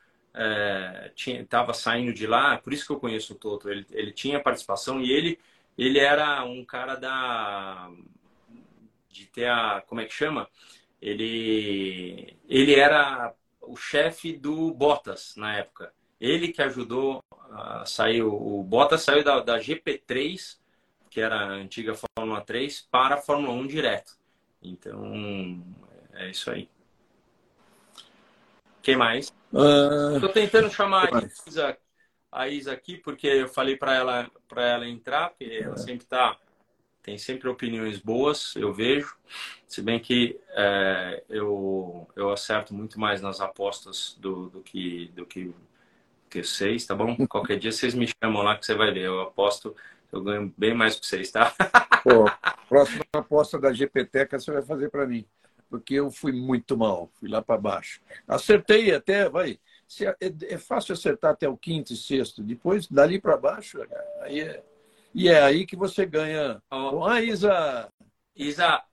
[1.17, 5.01] estava saindo de lá, por isso que eu conheço o Toto, ele, ele tinha participação
[5.01, 5.39] e ele,
[5.77, 7.89] ele era um cara da
[9.09, 10.47] de ter a como é que chama
[11.01, 15.93] ele, ele era o chefe do Bottas na época.
[16.19, 17.19] Ele que ajudou
[17.51, 20.57] a sair, o Bottas saiu da, da GP3,
[21.09, 24.17] que era a antiga Fórmula 3, para a Fórmula 1 direto.
[24.61, 25.63] Então,
[26.13, 26.69] é isso aí.
[28.81, 29.33] Quem mais?
[30.13, 30.33] Estou uh...
[30.33, 31.77] tentando chamar a Isa,
[32.31, 36.37] a Isa aqui, porque eu falei para ela, ela entrar, porque ela sempre está
[37.07, 39.15] tem sempre opiniões boas, eu vejo.
[39.65, 45.25] Se bem que é, eu, eu acerto muito mais nas apostas do, do que do
[45.25, 45.55] que,
[46.29, 47.15] que vocês, tá bom?
[47.25, 49.05] Qualquer dia vocês me chamam lá que você vai ver.
[49.05, 49.73] Eu aposto
[50.11, 51.53] Eu ganho bem mais que vocês, tá?
[52.03, 52.25] Pô,
[52.67, 55.25] próxima aposta da GPTECA você vai fazer para mim.
[55.69, 58.01] Porque eu fui muito mal, fui lá para baixo.
[58.27, 59.57] Acertei até, vai.
[60.19, 62.43] É, é fácil acertar até o quinto e sexto.
[62.43, 63.79] Depois, dali para baixo,
[64.23, 64.61] aí é,
[65.17, 66.61] e é aí que você ganha.
[66.71, 67.03] Oh.
[67.03, 67.91] Ah, Isa!
[68.35, 68.85] Isa,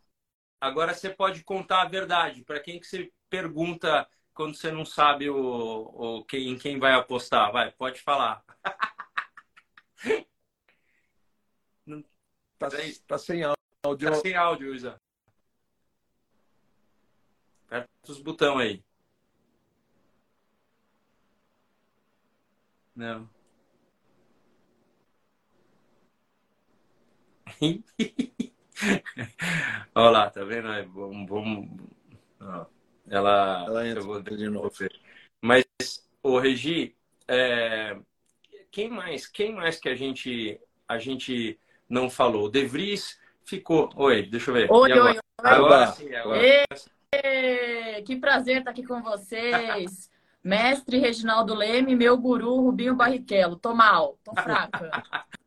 [0.58, 2.42] agora você pode contar a verdade.
[2.42, 6.94] Para quem que você pergunta quando você não sabe o, o, quem, em quem vai
[6.94, 7.52] apostar?
[7.52, 8.42] Vai, pode falar.
[12.56, 12.68] Tá,
[13.06, 14.10] tá sem áudio.
[14.10, 14.98] Tá sem áudio, Isa.
[17.66, 18.84] Aperta os botões aí.
[22.96, 23.33] Não.
[29.94, 30.68] Olha lá, tá vendo?
[30.92, 31.68] Vamos, vamos...
[33.08, 34.70] Ela, Ela entra eu vou de novo.
[35.40, 35.64] Mas,
[36.22, 36.96] o Regi,
[37.28, 37.96] é...
[38.70, 39.26] quem mais?
[39.26, 41.58] Quem mais que a gente a gente
[41.88, 42.50] não falou?
[42.50, 43.90] De Vries ficou.
[43.96, 44.70] Oi, deixa eu ver.
[44.70, 45.18] Oi, oi, oi.
[45.38, 46.42] Agora sim, agora.
[46.42, 50.10] Ei, que prazer estar aqui com vocês.
[50.44, 53.56] Mestre Reginaldo Leme, meu guru Rubinho Barrichello.
[53.56, 54.90] Tô mal, tô fraca.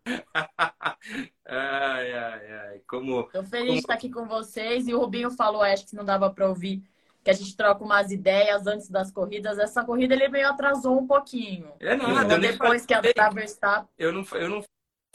[1.45, 2.81] ai, ai, ai.
[2.87, 3.73] Como, tô feliz como...
[3.73, 4.87] de estar aqui com vocês.
[4.87, 6.81] E o Rubinho falou, acho que não dava para ouvir,
[7.23, 9.59] que a gente troca umas ideias antes das corridas.
[9.59, 11.71] Essa corrida ele meio atrasou um pouquinho.
[11.79, 12.23] É nada.
[12.23, 13.87] Então, depois que a da Verstappen...
[13.99, 14.63] Eu não, eu não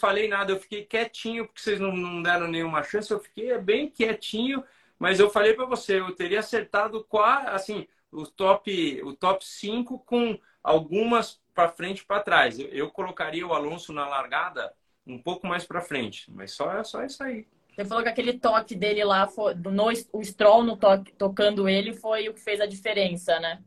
[0.01, 3.11] falei nada, eu fiquei quietinho, porque vocês não, não deram nenhuma chance.
[3.11, 4.63] Eu fiquei bem quietinho,
[4.97, 9.99] mas eu falei para você, eu teria acertado quase, assim o top, o top 5
[10.01, 12.59] com algumas para frente e para trás.
[12.59, 14.73] Eu, eu, colocaria o Alonso na largada
[15.07, 17.47] um pouco mais para frente, mas só é só isso aí.
[17.75, 21.95] Você falou que aquele toque dele lá, foi, no, o Stroll no toque, tocando ele
[21.95, 23.63] foi o que fez a diferença, né?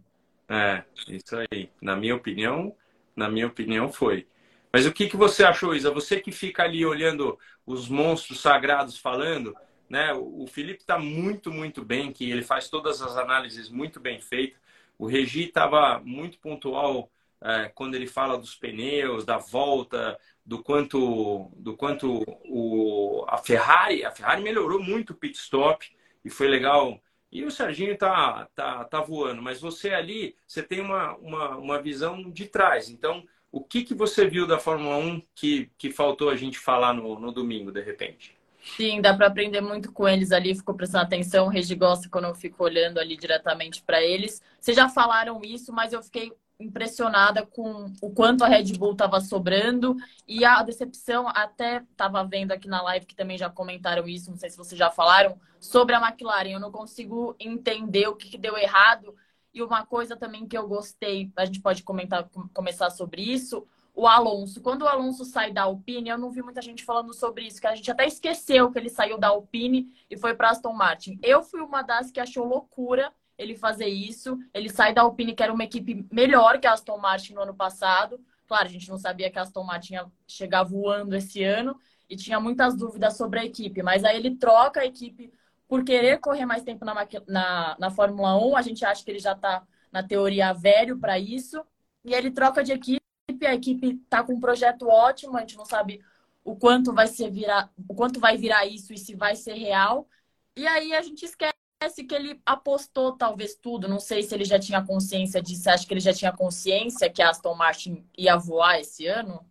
[0.48, 1.70] É, isso aí.
[1.82, 2.76] Na minha opinião,
[3.16, 4.28] na minha opinião foi.
[4.72, 5.89] Mas o que, que você achou, Isa?
[5.89, 9.56] Você que fica ali olhando os monstros sagrados falando,
[9.89, 10.13] né?
[10.13, 14.59] O Felipe está muito, muito bem, que ele faz todas as análises muito bem feitas.
[14.97, 17.11] O Regi estava muito pontual
[17.41, 24.05] é, quando ele fala dos pneus, da volta, do quanto, do quanto o, a Ferrari,
[24.05, 25.88] a Ferrari melhorou muito o pit stop
[26.23, 26.99] e foi legal.
[27.31, 31.81] E o Serginho tá, tá, tá voando, mas você ali, você tem uma, uma, uma
[31.81, 32.89] visão de trás.
[32.89, 36.93] Então, o que, que você viu da Fórmula 1 que, que faltou a gente falar
[36.93, 38.34] no, no domingo, de repente?
[38.66, 41.45] Sim, dá para aprender muito com eles ali, ficou prestando atenção.
[41.45, 44.41] O Regi gosta quando eu fico olhando ali diretamente para eles.
[44.59, 49.20] Vocês já falaram isso, mas eu fiquei impressionada com o quanto a Red Bull estava
[49.20, 49.95] sobrando
[50.28, 54.38] e a decepção, até estava vendo aqui na live que também já comentaram isso, não
[54.38, 56.51] sei se vocês já falaram, sobre a McLaren.
[56.51, 59.16] Eu não consigo entender o que, que deu errado.
[59.53, 63.66] E uma coisa também que eu gostei, a gente pode comentar, começar sobre isso,
[63.96, 64.62] o Alonso.
[64.62, 67.68] Quando o Alonso sai da Alpine, eu não vi muita gente falando sobre isso, que
[67.68, 71.18] a gente até esqueceu que ele saiu da Alpine e foi para Aston Martin.
[71.24, 74.38] Eu fui uma das que achou loucura ele fazer isso.
[74.54, 77.56] Ele sai da Alpine, que era uma equipe melhor que a Aston Martin no ano
[77.56, 78.20] passado.
[78.48, 81.80] Claro, a gente não sabia que a Aston Martin ia chegar voando esse ano
[82.10, 85.34] e tinha muitas dúvidas sobre a equipe, mas aí ele troca a equipe
[85.68, 86.93] por querer correr mais tempo na,
[87.28, 88.58] na, na Fórmula 1.
[88.58, 91.64] A gente acha que ele já está, na teoria, velho para isso.
[92.04, 93.05] E ele troca de equipe
[93.46, 96.02] a equipe está com um projeto ótimo, a gente não sabe
[96.43, 100.08] o quanto vai ser virar, o quanto vai virar isso e se vai ser real.
[100.56, 103.88] E aí a gente esquece que ele apostou talvez tudo.
[103.88, 105.70] Não sei se ele já tinha consciência disso.
[105.70, 109.46] Acho que ele já tinha consciência que a Aston Martin ia voar esse ano?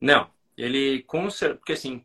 [0.00, 2.04] Não, ele com porque assim,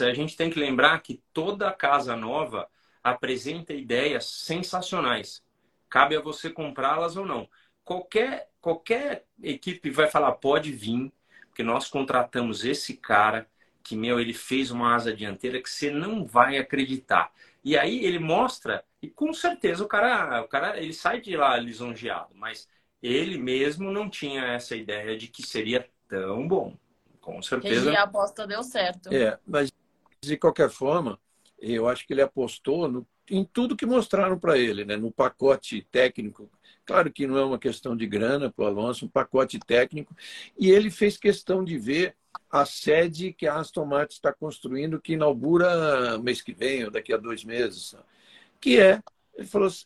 [0.00, 2.68] a gente tem que lembrar que toda casa nova
[3.02, 5.42] apresenta ideias sensacionais.
[5.88, 7.48] Cabe a você comprá-las ou não.
[7.84, 11.12] Qualquer qualquer equipe vai falar, pode vir,
[11.48, 13.48] porque nós contratamos esse cara
[13.82, 17.32] que, meu, ele fez uma asa dianteira que você não vai acreditar.
[17.64, 21.56] E aí ele mostra, e com certeza o cara, o cara ele sai de lá
[21.56, 22.68] lisonjeado, mas
[23.02, 26.76] ele mesmo não tinha essa ideia de que seria tão bom.
[27.20, 27.92] Com certeza.
[27.92, 29.12] E a aposta deu certo.
[29.12, 29.70] É, mas
[30.22, 31.18] de qualquer forma,
[31.58, 34.96] eu acho que ele apostou no, em tudo que mostraram para ele, né?
[34.96, 36.50] no pacote técnico
[36.88, 40.16] Claro que não é uma questão de grana para o Alonso, um pacote técnico.
[40.58, 42.16] E ele fez questão de ver
[42.50, 47.12] a sede que a Aston Martin está construindo, que inaugura mês que vem, ou daqui
[47.12, 47.94] a dois meses.
[48.58, 49.02] Que é,
[49.34, 49.84] ele falou assim,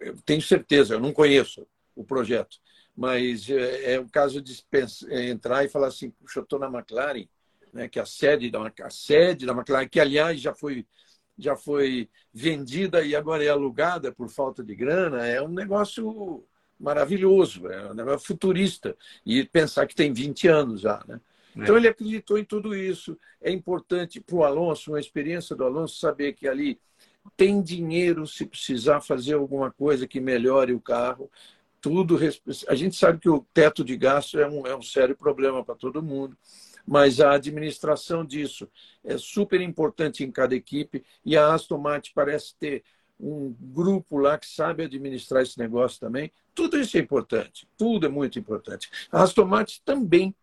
[0.00, 1.64] eu tenho certeza, eu não conheço
[1.94, 2.58] o projeto,
[2.96, 4.64] mas é, é o caso de
[5.10, 7.28] é, entrar e falar assim, puxa, eu estou na McLaren,
[7.72, 10.84] né, que é a sede da, a sede da McLaren, que aliás já foi
[11.38, 16.44] já foi vendida e agora é alugada por falta de grana, é um negócio
[16.78, 18.96] maravilhoso, é um negócio futurista.
[19.24, 21.20] E pensar que tem 20 anos já, né?
[21.54, 23.18] Então ele acreditou em tudo isso.
[23.40, 26.80] É importante para o Alonso, uma experiência do Alonso, saber que ali
[27.36, 31.30] tem dinheiro se precisar fazer alguma coisa que melhore o carro.
[31.80, 32.18] Tudo
[32.68, 35.74] a gente sabe que o teto de gasto é um, é um sério problema para
[35.74, 36.36] todo mundo,
[36.86, 38.68] mas a administração disso
[39.04, 42.84] é super importante em cada equipe e a Aston Martin parece ter
[43.18, 46.32] um grupo lá que sabe administrar esse negócio também.
[46.54, 48.90] Tudo isso é importante, tudo é muito importante.
[49.10, 50.34] A Aston Martin também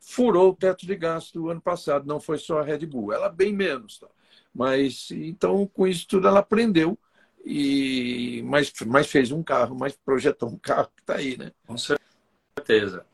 [0.00, 3.28] furou o teto de gasto do ano passado, não foi só a Red Bull, ela
[3.28, 3.98] bem menos.
[3.98, 4.08] Tá?
[4.54, 6.98] Mas então, com isso tudo, ela aprendeu
[7.44, 11.52] e mas, mas fez um carro, mas projetou um carro que está aí, né?
[11.66, 13.06] Com certeza.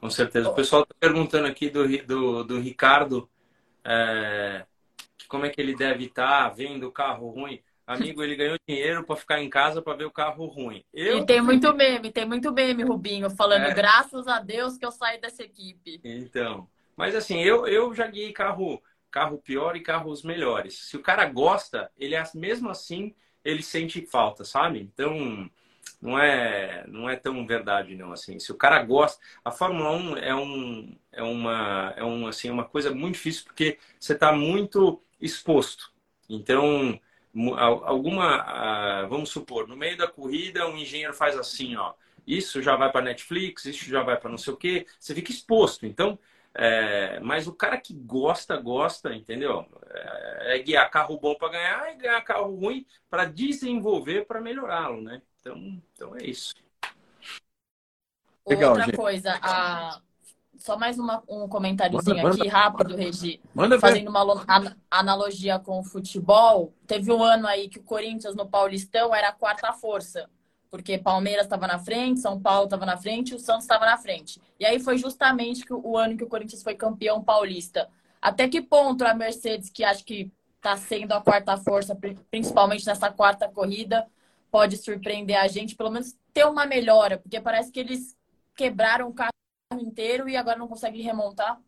[0.00, 0.48] Com certeza.
[0.48, 3.28] O pessoal está perguntando aqui do, do, do Ricardo
[3.84, 4.64] é,
[5.28, 7.60] como é que ele deve estar tá vendo o carro ruim.
[7.86, 10.84] Amigo, ele ganhou dinheiro para ficar em casa para ver o carro ruim.
[10.92, 11.18] Eu...
[11.18, 13.74] E tem muito meme, tem muito meme, Rubinho, falando é.
[13.74, 15.98] graças a Deus que eu saí dessa equipe.
[16.04, 20.78] Então, mas assim, eu, eu já guiei carro, carro pior e carros melhores.
[20.78, 24.80] Se o cara gosta, ele é mesmo assim, ele sente falta, sabe?
[24.80, 25.50] Então,
[26.00, 28.38] não é, não é tão verdade não assim.
[28.38, 32.64] Se o cara gosta, a Fórmula 1 é um é uma é um assim uma
[32.64, 35.92] coisa muito difícil porque você está muito exposto.
[36.28, 37.00] Então,
[37.84, 41.94] alguma, vamos supor, no meio da corrida, um engenheiro faz assim, ó,
[42.26, 45.30] isso já vai para Netflix, isso já vai para não sei o quê, você fica
[45.30, 45.86] exposto.
[45.86, 46.18] Então,
[46.54, 49.66] é, mas o cara que gosta, gosta, entendeu?
[49.90, 55.00] É, é guiar carro bom para ganhar e ganhar carro ruim para desenvolver, para melhorá-lo,
[55.00, 55.22] né?
[55.48, 56.54] Então, então é isso.
[58.46, 58.96] Legal, Outra gente.
[58.96, 60.00] coisa, a,
[60.58, 63.40] só mais uma, um comentáriozinho manda, aqui, manda, rápido, Regi.
[63.54, 64.24] Manda Fazendo uma
[64.90, 69.32] analogia com o futebol, teve um ano aí que o Corinthians no Paulistão era a
[69.32, 70.28] quarta força.
[70.70, 73.96] Porque Palmeiras estava na frente, São Paulo estava na frente e o Santos estava na
[73.96, 74.38] frente.
[74.60, 77.88] E aí foi justamente o ano que o Corinthians foi campeão paulista.
[78.20, 81.98] Até que ponto a Mercedes, que acho que está sendo a quarta força,
[82.30, 84.06] principalmente nessa quarta corrida,
[84.50, 87.18] pode surpreender a gente, pelo menos ter uma melhora?
[87.18, 88.16] Porque parece que eles
[88.54, 89.30] quebraram o carro
[89.74, 91.60] inteiro e agora não consegue remontar?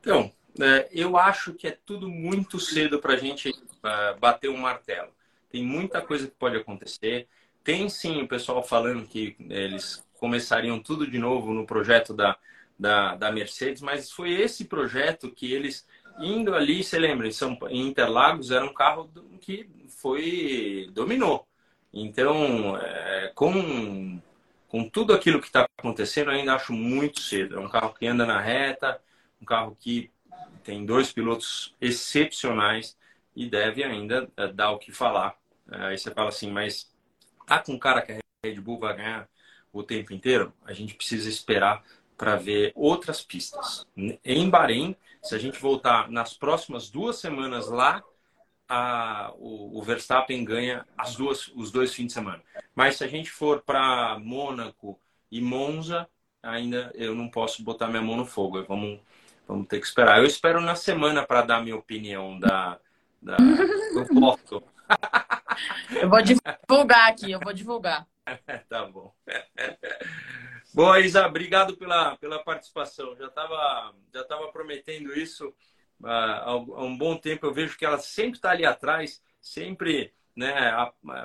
[0.00, 4.56] Então, é, eu acho que é tudo muito cedo para a gente uh, bater um
[4.56, 5.12] martelo.
[5.50, 7.28] Tem muita coisa que pode acontecer.
[7.64, 12.36] Tem sim o pessoal falando que eles começariam tudo de novo no projeto da,
[12.78, 15.86] da, da Mercedes, mas foi esse projeto que eles,
[16.20, 19.10] indo ali, você lembra, em, São, em Interlagos, era um carro
[19.40, 19.68] que
[20.02, 21.46] foi dominou.
[21.92, 24.20] Então, é, com
[24.72, 27.56] com tudo aquilo que está acontecendo, ainda acho muito cedo.
[27.56, 28.98] É um carro que anda na reta,
[29.38, 30.10] um carro que
[30.64, 32.96] tem dois pilotos excepcionais
[33.36, 35.36] e deve ainda eh, dar o que falar.
[35.70, 36.90] Eh, aí você fala assim, mas
[37.46, 39.28] tá com cara que a Red Bull vai ganhar
[39.70, 40.54] o tempo inteiro?
[40.64, 41.84] A gente precisa esperar
[42.16, 43.86] para ver outras pistas.
[44.24, 48.02] Em Bahrein, se a gente voltar nas próximas duas semanas lá,
[48.72, 52.42] a, o, o, Verstappen ganha as duas, os dois fins de semana.
[52.74, 54.98] Mas se a gente for para Mônaco
[55.30, 56.08] e Monza,
[56.42, 58.64] ainda eu não posso botar minha mão no fogo.
[58.64, 58.98] Vamos,
[59.46, 60.20] vamos ter que esperar.
[60.20, 62.78] Eu espero na semana para dar minha opinião da,
[63.20, 64.62] da do foto.
[66.00, 68.06] eu vou divulgar aqui, eu vou divulgar.
[68.70, 69.12] tá bom.
[70.72, 73.14] Bom, Isa, obrigado pela, pela participação.
[73.16, 75.54] Já estava já tava prometendo isso
[76.04, 77.46] há um bom tempo.
[77.46, 80.72] Eu vejo que ela sempre está ali atrás, sempre né,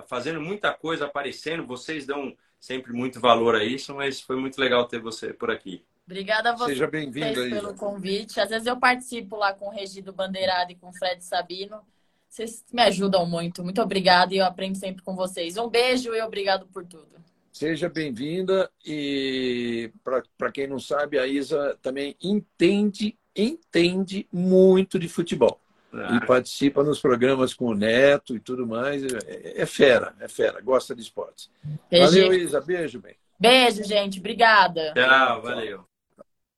[0.08, 1.66] fazendo muita coisa, aparecendo.
[1.66, 5.84] Vocês dão sempre muito valor a isso, mas foi muito legal ter você por aqui.
[6.06, 8.40] Obrigada a você Seja bem-vindo pelo convite.
[8.40, 11.82] Às vezes eu participo lá com o Regido Bandeirado e com o Fred Sabino.
[12.30, 13.64] Vocês me ajudam muito.
[13.64, 15.58] Muito obrigada e eu aprendo sempre com vocês.
[15.58, 17.18] Um beijo e obrigado por tudo.
[17.52, 19.92] Seja bem-vinda e
[20.38, 25.62] para quem não sabe, a Isa também entende entende muito de futebol.
[25.94, 26.16] Ah.
[26.16, 29.04] E participa nos programas com o Neto e tudo mais.
[29.04, 31.50] É, é fera, é fera, gosta de esportes.
[31.90, 32.22] Regi.
[32.22, 32.62] Valeu, Isa.
[32.62, 33.16] Beijo, bem.
[33.40, 34.20] Beijo, gente.
[34.20, 34.94] Obrigada.
[34.94, 35.86] Tchau, valeu.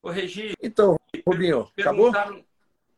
[0.01, 0.53] Ô, Regi.
[0.61, 2.11] Então, Rubinho, acabou?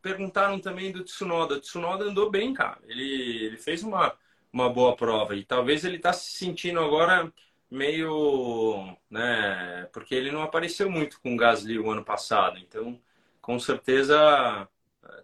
[0.00, 1.54] Perguntaram também do Tsunoda.
[1.56, 2.78] O Tsunoda andou bem, cara.
[2.88, 4.12] Ele, ele fez uma,
[4.52, 5.36] uma boa prova.
[5.36, 7.32] E talvez ele está se sentindo agora
[7.70, 8.96] meio.
[9.08, 9.88] né?
[9.92, 12.58] Porque ele não apareceu muito com o Gasly o ano passado.
[12.58, 12.98] Então
[13.42, 14.68] com certeza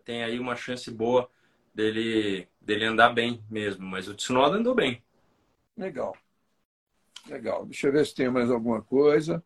[0.04, 1.30] tem aí uma chance boa
[1.72, 3.86] dele, dele andar bem mesmo.
[3.86, 5.02] Mas o Tsunoda andou bem.
[5.76, 6.14] Legal.
[7.28, 7.64] Legal.
[7.64, 9.42] Deixa eu ver se tem mais alguma coisa.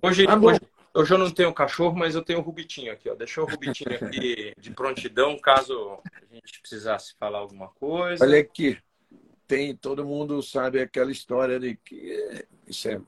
[0.00, 0.60] Hoje, ah, hoje,
[0.94, 3.10] hoje, eu não tenho cachorro, mas eu tenho o Rubitinho aqui.
[3.10, 3.16] Ó.
[3.16, 8.24] Deixa o Rubitinho aqui de prontidão, caso a gente precisasse falar alguma coisa.
[8.24, 8.78] Olha aqui.
[9.48, 13.00] Tem, todo mundo sabe aquela história de que isso é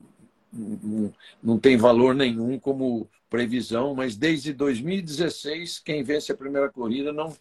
[0.51, 7.13] não, não tem valor nenhum como previsão, mas desde 2016, quem vence a primeira corrida
[7.13, 7.35] não,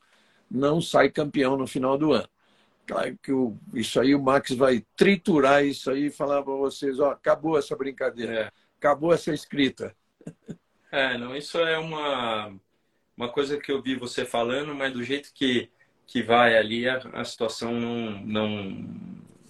[0.51, 2.29] não sai campeão no final do ano.
[2.87, 6.99] Claro que o, isso aí o Max vai triturar isso aí e falar para vocês,
[6.99, 8.51] ó, acabou essa brincadeira, é.
[8.79, 9.95] acabou essa escrita.
[10.91, 12.51] É, não, isso é uma,
[13.15, 15.71] uma coisa que eu vi você falando, mas do jeito que,
[16.07, 18.73] que vai ali, a, a situação não, não,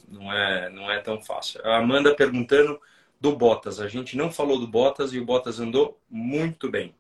[0.09, 1.65] não, é, não é tão fácil.
[1.65, 2.81] A Amanda perguntando
[3.21, 3.81] do Bottas.
[3.81, 6.95] A gente não falou do Bottas e o Bottas andou muito bem.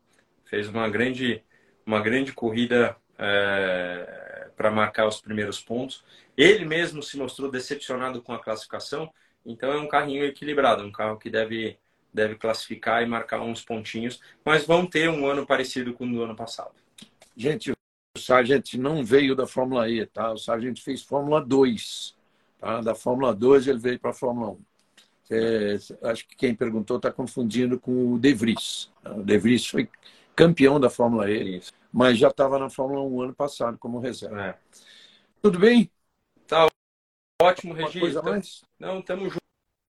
[0.45, 1.43] Fez uma grande,
[1.87, 6.05] uma grande corrida é, para marcar os primeiros pontos.
[6.37, 9.12] Ele mesmo se mostrou decepcionado com a classificação,
[9.45, 11.79] então é um carrinho equilibrado, um carro que deve,
[12.12, 16.23] deve classificar e marcar uns pontinhos, mas vão ter um ano parecido com o do
[16.23, 16.75] ano passado.
[17.37, 20.33] Gente, o Sargent não veio da Fórmula E, tá?
[20.33, 22.16] O Sargent fez Fórmula 2.
[22.59, 22.81] Tá?
[22.81, 24.68] Da Fórmula 2 ele veio para a Fórmula 1.
[25.31, 25.76] É,
[26.09, 28.91] acho que quem perguntou está confundindo com o De Vries.
[29.05, 29.89] O De Vries foi
[30.35, 31.72] campeão da Fórmula E, Isso.
[31.93, 34.41] mas já estava na Fórmula 1 ano passado como reserva.
[34.41, 34.59] É.
[35.43, 35.91] Tudo bem?
[36.47, 36.68] Tá
[37.43, 38.14] ótimo, Regis.
[38.79, 39.35] Não, estamos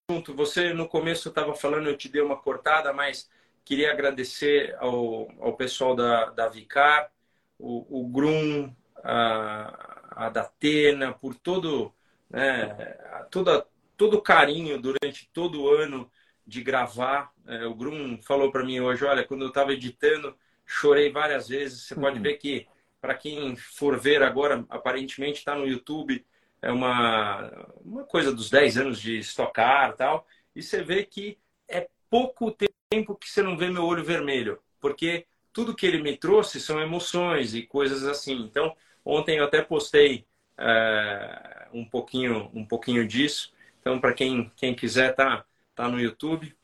[0.09, 0.33] junto.
[0.35, 3.29] Você no começo estava falando, eu te dei uma cortada, mas
[3.63, 7.11] queria agradecer ao, ao pessoal da, da Vicar,
[7.57, 8.73] o, o Grum,
[9.03, 11.93] a, a Datena, por todo,
[12.29, 12.97] né,
[13.29, 13.65] toda
[13.99, 16.09] todo o carinho durante todo o ano
[16.47, 17.31] de gravar.
[17.45, 20.33] É, o Grum falou para mim hoje, olha, quando eu estava editando,
[20.65, 21.83] chorei várias vezes.
[21.83, 22.01] Você uhum.
[22.01, 22.65] pode ver que,
[23.01, 26.25] para quem for ver agora, aparentemente está no YouTube,
[26.61, 27.51] é uma,
[27.83, 30.25] uma coisa dos 10 anos de estocar tal.
[30.55, 31.37] E você vê que
[31.67, 32.55] é pouco
[32.89, 36.79] tempo que você não vê meu olho vermelho, porque tudo que ele me trouxe são
[36.79, 38.43] emoções e coisas assim.
[38.43, 38.73] Então,
[39.03, 40.25] ontem eu até postei
[40.57, 46.55] é, um pouquinho um pouquinho disso então, para quem, quem quiser, tá, tá no YouTube.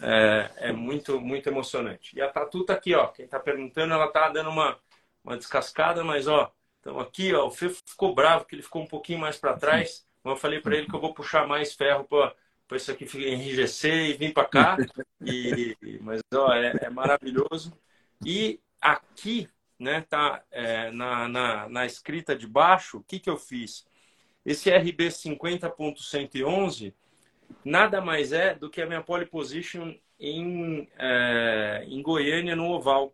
[0.00, 2.16] É, é, muito, muito emocionante.
[2.16, 3.06] E a Tatu tá aqui, ó.
[3.08, 4.78] Quem tá perguntando, ela tá dando uma,
[5.24, 8.86] uma descascada, mas ó, então aqui, ó, o Fê ficou bravo que ele ficou um
[8.86, 10.06] pouquinho mais para trás.
[10.22, 12.34] Mas eu falei para ele que eu vou puxar mais ferro para
[12.66, 14.76] para isso aqui enrijecer e vir para cá.
[15.24, 17.72] E, mas ó, é, é, maravilhoso.
[18.24, 19.48] E aqui,
[19.78, 23.86] né, tá é, na, na, na escrita de baixo, o que que eu fiz?
[24.46, 26.94] Esse RB 50.111
[27.64, 33.12] nada mais é do que a minha pole position em, é, em Goiânia, no Oval.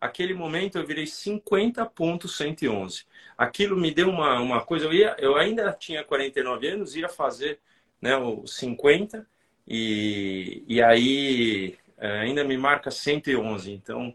[0.00, 3.06] Aquele momento eu virei 50.111.
[3.38, 4.86] Aquilo me deu uma, uma coisa.
[4.86, 7.60] Eu, ia, eu ainda tinha 49 anos, ia fazer
[8.00, 9.26] né, o 50,
[9.66, 13.72] e, e aí é, ainda me marca 111.
[13.72, 14.14] Então,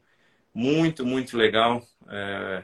[0.53, 1.81] muito, muito legal.
[2.09, 2.63] É,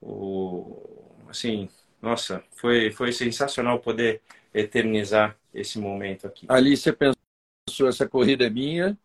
[0.00, 1.68] o, assim,
[2.02, 4.20] nossa, foi, foi sensacional poder
[4.52, 6.46] eternizar esse momento aqui.
[6.48, 8.98] Ali você pensou, essa corrida é minha,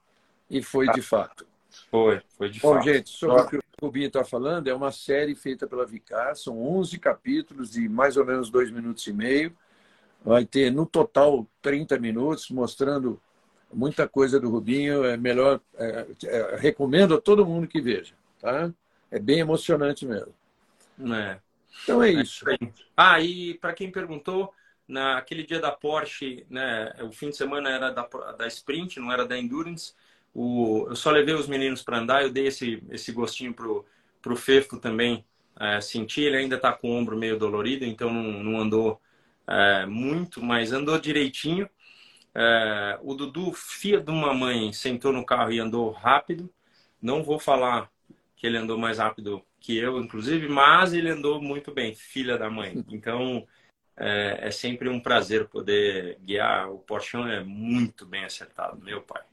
[0.49, 1.45] e foi de fato.
[1.91, 2.79] Foi, foi de Bom, fato.
[2.79, 6.35] Bom, gente, sobre o que o Rubinho está falando, é uma série feita pela Vicar,
[6.35, 9.55] são 11 capítulos de mais ou menos dois minutos e meio.
[10.25, 13.21] Vai ter, no total, 30 minutos, mostrando
[13.71, 15.05] muita coisa do Rubinho.
[15.05, 18.13] É melhor, é, é, recomendo a todo mundo que veja.
[18.41, 18.73] Tá?
[19.11, 20.33] É bem emocionante mesmo.
[21.13, 21.39] É.
[21.83, 22.45] Então é isso.
[22.95, 24.53] Ah, e para quem perguntou,
[24.87, 28.03] naquele dia da Porsche, né, o fim de semana era da,
[28.37, 29.93] da Sprint, não era da Endurance.
[30.33, 33.85] O, eu só levei os meninos para andar, eu dei esse, esse gostinho pro,
[34.21, 35.25] pro Fefo também
[35.59, 36.23] é, sentir.
[36.23, 39.01] Ele ainda está com o ombro meio dolorido, então não, não andou
[39.47, 41.69] é, muito, mas andou direitinho.
[42.35, 46.49] É, o Dudu, filho de uma mãe, sentou no carro e andou rápido.
[47.01, 47.89] Não vou falar
[48.35, 52.49] que ele andou mais rápido que eu, inclusive, mas ele andou muito bem, filha da
[52.49, 52.83] mãe.
[52.89, 53.45] Então,
[53.97, 56.71] é, é sempre um prazer poder guiar.
[56.71, 59.23] O Porsche é muito bem acertado, meu pai.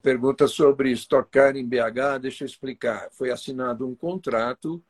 [0.00, 3.08] Pergunta sobre estocar em BH, deixa eu explicar.
[3.12, 4.82] Foi assinado um contrato.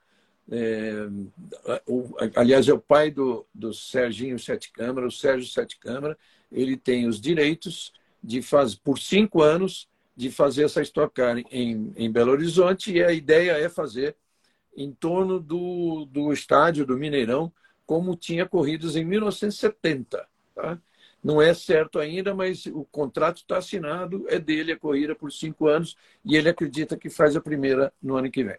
[0.50, 0.92] É,
[1.86, 6.16] o, aliás, é o pai do, do Serginho Sete Câmara, o Sérgio Sete Câmara.
[6.50, 7.92] Ele tem os direitos
[8.22, 9.88] de fazer, por cinco anos,
[10.22, 14.14] de fazer essa Stock Car em, em Belo Horizonte e a ideia é fazer
[14.76, 17.52] em torno do, do estádio do Mineirão,
[17.84, 20.24] como tinha corridas em 1970.
[20.54, 20.78] Tá?
[21.24, 25.66] Não é certo ainda, mas o contrato está assinado, é dele a corrida por cinco
[25.66, 28.58] anos e ele acredita que faz a primeira no ano que vem.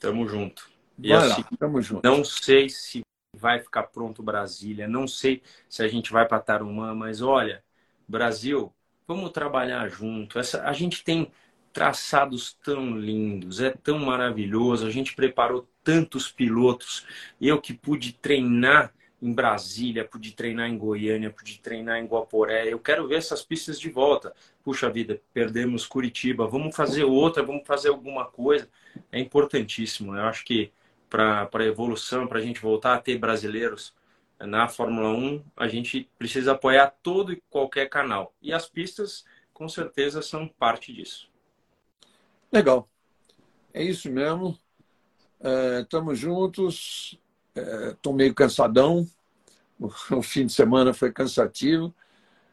[0.00, 0.68] Tamo junto.
[0.98, 2.04] E vai assim, lá, tamo junto.
[2.04, 3.02] Não sei se
[3.36, 7.62] vai ficar pronto Brasília, não sei se a gente vai para Tarumã, mas olha,
[8.08, 8.74] Brasil,
[9.10, 10.38] Vamos trabalhar junto.
[10.38, 11.32] Essa, a gente tem
[11.72, 14.86] traçados tão lindos, é tão maravilhoso.
[14.86, 17.04] A gente preparou tantos pilotos.
[17.40, 22.72] Eu que pude treinar em Brasília, pude treinar em Goiânia, pude treinar em Guaporé.
[22.72, 24.32] Eu quero ver essas pistas de volta.
[24.62, 28.68] Puxa vida, perdemos Curitiba, vamos fazer outra, vamos fazer alguma coisa.
[29.10, 30.14] É importantíssimo.
[30.14, 30.70] Eu acho que
[31.08, 33.92] para a evolução, para a gente voltar a ter brasileiros
[34.40, 38.34] na Fórmula 1, a gente precisa apoiar todo e qualquer canal.
[38.40, 41.28] E as pistas, com certeza, são parte disso.
[42.52, 42.88] Legal.
[43.72, 44.58] É isso mesmo.
[45.80, 47.20] Estamos é, juntos.
[47.54, 49.06] Estou é, meio cansadão.
[50.10, 51.94] O fim de semana foi cansativo.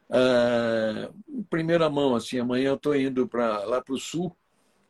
[0.09, 1.09] É,
[1.49, 4.33] primeira mão, assim, amanhã eu estou indo para lá para o sul,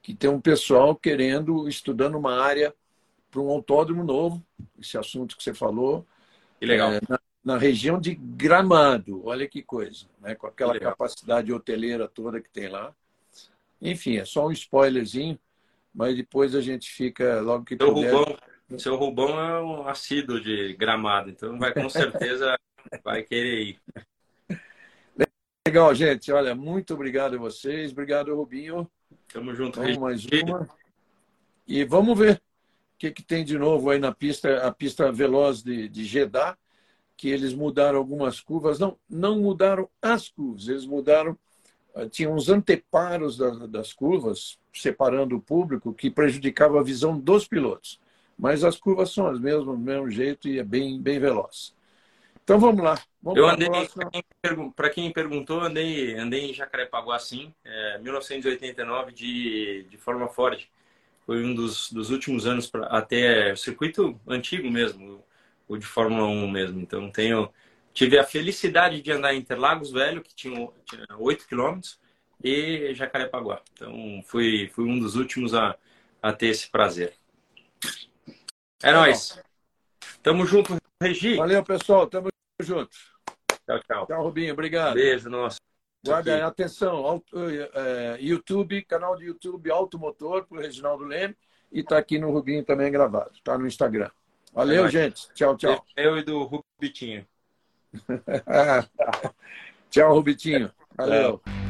[0.03, 2.73] que tem um pessoal querendo, estudando uma área
[3.31, 4.45] para um autódromo novo,
[4.79, 6.05] esse assunto que você falou.
[6.59, 6.93] Que legal.
[6.93, 10.35] É, na, na, região de Gramado, olha que coisa, né?
[10.35, 12.93] com aquela capacidade hoteleira toda que tem lá.
[13.81, 15.39] Enfim, é só um spoilerzinho,
[15.93, 18.11] mas depois a gente fica logo que seu puder.
[18.11, 18.37] Rubão,
[18.77, 22.57] seu Rubão é um assíduo de Gramado, então vai com certeza
[23.03, 23.81] vai querer ir.
[25.67, 26.31] Legal, gente.
[26.31, 27.91] Olha, muito obrigado a vocês.
[27.91, 28.89] Obrigado, Rubinho.
[29.27, 29.81] Tamo junto.
[29.81, 30.67] Vamos mais uma.
[31.67, 32.41] E vamos ver
[32.97, 36.57] que, que tem de novo aí na pista, a pista veloz de, de Jeddah,
[37.15, 38.79] que eles mudaram algumas curvas.
[38.79, 41.37] Não, não mudaram as curvas, eles mudaram.
[41.95, 47.47] Ah, tinha uns anteparos das, das curvas, separando o público, que prejudicava a visão dos
[47.47, 47.99] pilotos.
[48.37, 51.75] Mas as curvas são as mesmas, do mesmo jeito, e é bem, bem veloz.
[52.43, 53.01] Então vamos lá.
[53.21, 53.67] Vamos eu andei,
[54.75, 60.71] para quem, quem, perguntou, andei, andei em Jacarepaguá, sim, é, 1989, de, de forma forte
[61.27, 65.21] foi um dos, dos últimos anos pra, até circuito antigo mesmo,
[65.67, 66.79] o de Fórmula 1 mesmo.
[66.79, 67.51] Então tenho
[67.93, 71.99] tive a felicidade de andar em Interlagos Velho, que tinha, tinha 8 quilômetros,
[72.41, 73.61] e Jacarepaguá.
[73.73, 75.75] Então fui, fui um dos últimos a,
[76.21, 77.13] a ter esse prazer.
[78.81, 79.37] É tá nóis.
[80.23, 81.35] Tamo junto, Regi.
[81.35, 82.07] Valeu, pessoal.
[82.07, 82.29] Tamo
[82.61, 82.95] junto.
[83.65, 84.05] Tchau, tchau.
[84.07, 84.53] Tchau, Rubinho.
[84.53, 84.93] Obrigado.
[84.93, 85.57] Beijo, nosso.
[86.05, 87.27] Guarda atenção, auto,
[87.73, 91.35] é, YouTube, canal de YouTube Automotor, para o Reginaldo Leme,
[91.71, 94.09] e está aqui no Rubinho também gravado, está no Instagram.
[94.53, 95.27] Valeu, é gente.
[95.33, 95.85] Tchau, tchau.
[95.95, 97.27] Eu e do Rubitinho.
[99.89, 100.71] tchau, Rubitinho.
[100.95, 101.41] Valeu.
[101.45, 101.66] É.